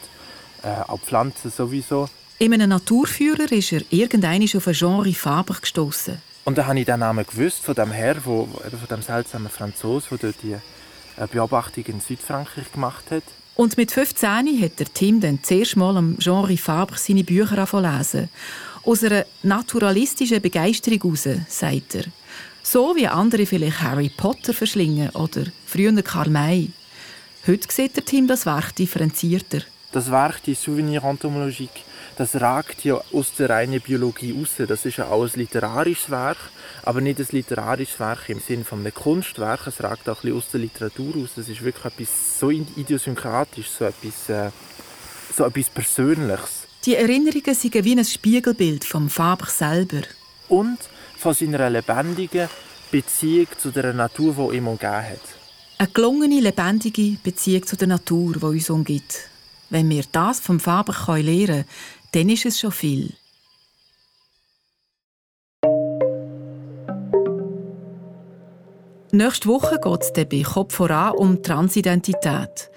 äh, 0.63 0.81
auch 0.87 0.99
Pflanzen 0.99 1.51
sowieso. 1.51 2.07
In 2.39 2.53
einem 2.53 2.69
Naturführer 2.69 3.51
ist 3.51 3.71
er 3.71 3.81
irgendwann 3.91 4.43
auf 4.43 4.67
ein 4.67 4.73
Genre 4.73 5.13
Faber 5.13 5.55
gestoßen. 5.61 6.21
Und 6.43 6.57
dann 6.57 6.67
habe 6.67 6.79
ich 6.79 6.85
den 6.85 6.99
Namen 6.99 7.25
gewusst 7.25 7.63
von 7.63 7.75
dem 7.75 7.91
Herr, 7.91 8.23
wo, 8.25 8.47
eben 8.65 8.77
von 8.77 8.87
dem 8.89 9.01
seltsamen 9.01 9.49
Franzosen, 9.49 10.19
der 10.19 10.33
die 10.43 10.53
äh, 10.53 11.27
Beobachtung 11.31 11.85
in 11.85 11.99
Südfrankreich 12.01 12.71
gemacht 12.71 13.05
hat. 13.09 13.23
Und 13.55 13.77
mit 13.77 13.91
15 13.91 14.61
hat 14.61 14.79
der 14.79 14.93
Tim 14.93 15.21
dann 15.21 15.39
zuerst 15.41 15.77
mal 15.77 15.95
am 15.95 16.17
Genre 16.17 16.57
Fabre 16.57 16.97
seine 16.97 17.23
Bücher 17.23 17.65
lesen. 17.81 18.29
Aus 18.83 19.03
einer 19.03 19.25
naturalistischen 19.43 20.41
Begeisterung 20.41 21.15
heraus, 21.15 21.27
sagt 21.47 21.95
er. 21.95 22.03
So 22.67 22.95
wie 22.95 23.05
andere 23.05 23.45
vielleicht 23.45 23.81
Harry 23.81 24.09
Potter 24.09 24.51
verschlingen 24.51 25.11
oder 25.11 25.43
früher 25.67 26.01
Karl 26.01 26.31
May. 26.31 26.71
Heute 27.45 27.71
sieht 27.71 27.95
der 27.95 28.03
Tim 28.03 28.27
das 28.27 28.47
Werk 28.47 28.75
differenzierter. 28.75 29.59
Das 29.91 30.09
Werk, 30.09 30.41
die 30.41 30.55
Souvenir 30.55 31.03
Entomologique, 31.03 31.83
das 32.17 32.41
ragt 32.41 32.83
ja 32.83 32.99
aus 33.13 33.35
der 33.37 33.51
reinen 33.51 33.79
Biologie 33.81 34.31
raus. 34.31 34.67
Das 34.67 34.83
ist 34.83 34.97
ja 34.97 35.09
auch 35.09 35.21
ein 35.21 35.29
literarisches 35.35 36.09
Werk, 36.09 36.39
aber 36.81 37.01
nicht 37.01 37.19
ein 37.19 37.27
literarisches 37.29 37.99
Werk 37.99 38.29
im 38.29 38.39
Sinne 38.39 38.65
von 38.65 38.79
einem 38.79 38.95
Kunstwerk. 38.95 39.67
Es 39.67 39.83
ragt 39.83 40.09
auch 40.09 40.15
ein 40.15 40.21
bisschen 40.21 40.37
aus 40.37 40.49
der 40.51 40.61
Literatur 40.61 41.13
raus. 41.13 41.29
Es 41.37 41.47
ist 41.47 41.63
wirklich 41.63 41.85
etwas 41.85 42.39
so 42.39 42.49
idiosynkratisch, 42.49 43.69
so 43.69 43.85
etwas, 43.85 44.27
äh, 44.29 44.49
so 45.37 45.45
etwas 45.45 45.69
Persönliches. 45.69 46.63
Die 46.83 46.95
Erinnerungen 46.95 47.53
sind 47.53 47.75
wie 47.75 47.95
ein 47.95 48.03
Spiegelbild 48.03 48.85
vom 48.85 49.07
Faber 49.07 49.45
selber. 49.45 50.01
Und 50.47 50.79
von 51.17 51.33
seiner 51.33 51.69
lebendigen 51.69 52.49
Beziehung 52.91 53.47
zu 53.57 53.71
der 53.71 53.93
Natur, 53.93 54.49
die 54.51 54.57
ihm 54.57 54.67
umgeben 54.67 54.93
hat. 54.93 55.21
Eine 55.77 55.89
gelungene, 55.89 56.39
lebendige 56.39 57.17
Beziehung 57.21 57.65
zu 57.65 57.75
der 57.75 57.87
Natur, 57.87 58.33
die 58.33 58.45
uns 58.45 58.69
umgibt. 58.69 59.29
Wenn 59.69 59.89
wir 59.89 60.03
das 60.11 60.39
vom 60.39 60.59
Faber 60.59 60.93
lernen 61.17 61.45
können, 61.45 61.65
dann 62.11 62.29
ist 62.29 62.45
es 62.45 62.59
schon 62.59 62.71
viel. 62.71 63.13
Nächste 69.11 69.47
Woche 69.47 69.79
geht 69.81 70.01
es 70.01 70.13
bei 70.13 70.43
Kopf 70.43 70.75
voran 70.75 71.13
um 71.15 71.41
Transidentität. 71.41 72.69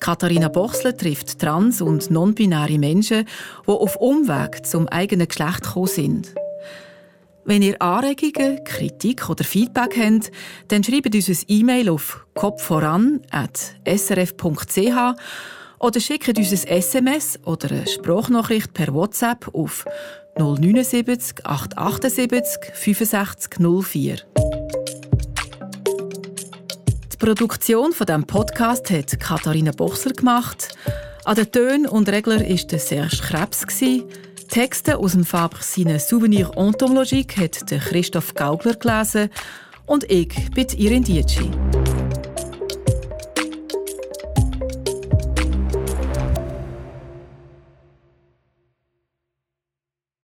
Katharina 0.00 0.48
Bochsler 0.48 0.96
trifft 0.96 1.38
trans- 1.38 1.80
und 1.80 2.10
non-binäre 2.10 2.78
Menschen, 2.78 3.26
die 3.66 3.70
auf 3.70 3.96
Umweg 3.96 4.64
zum 4.66 4.86
eigenen 4.88 5.28
Geschlecht 5.28 5.62
gekommen 5.62 5.86
sind. 5.86 6.34
Wenn 7.48 7.62
ihr 7.62 7.80
Anregungen, 7.80 8.62
Kritik 8.62 9.30
oder 9.30 9.42
Feedback 9.42 9.96
habt, 9.96 10.30
dann 10.68 10.84
schreibt 10.84 11.14
uns 11.14 11.30
ein 11.30 11.38
E-Mail 11.48 11.88
auf 11.88 12.26
kopfvoran.srf.ch 12.34 15.22
oder 15.78 16.00
schickt 16.00 16.36
uns 16.36 16.52
ein 16.52 16.68
SMS 16.68 17.40
oder 17.46 17.70
eine 17.70 17.86
Sprachnachricht 17.86 18.74
per 18.74 18.92
WhatsApp 18.92 19.48
auf 19.54 19.86
079 20.36 21.46
878 21.46 22.74
65 22.74 23.58
04. 23.58 24.16
Die 27.12 27.16
Produktion 27.16 27.94
von 27.94 28.06
dem 28.06 28.26
Podcast 28.26 28.90
hat 28.90 29.18
Katharina 29.18 29.70
Bochsler 29.70 30.12
gemacht. 30.12 30.76
An 31.24 31.36
den 31.36 31.50
Tönen 31.50 31.86
und 31.86 32.10
Reglern 32.10 32.42
war 32.42 32.78
Serge 32.78 33.16
Krebs. 33.22 33.64
Texte 34.48 34.98
aus 34.98 35.12
dem 35.12 35.24
Fabre 35.24 35.58
seine 35.62 36.00
Souvenir 36.00 36.50
Entomologique 36.56 37.36
hat 37.36 37.66
Christoph 37.66 38.34
Gaugler 38.34 38.74
gelesen 38.74 39.30
und 39.86 40.10
ich 40.10 40.50
bin 40.50 40.66
Irin 40.76 41.04
Dietschi. 41.04 41.50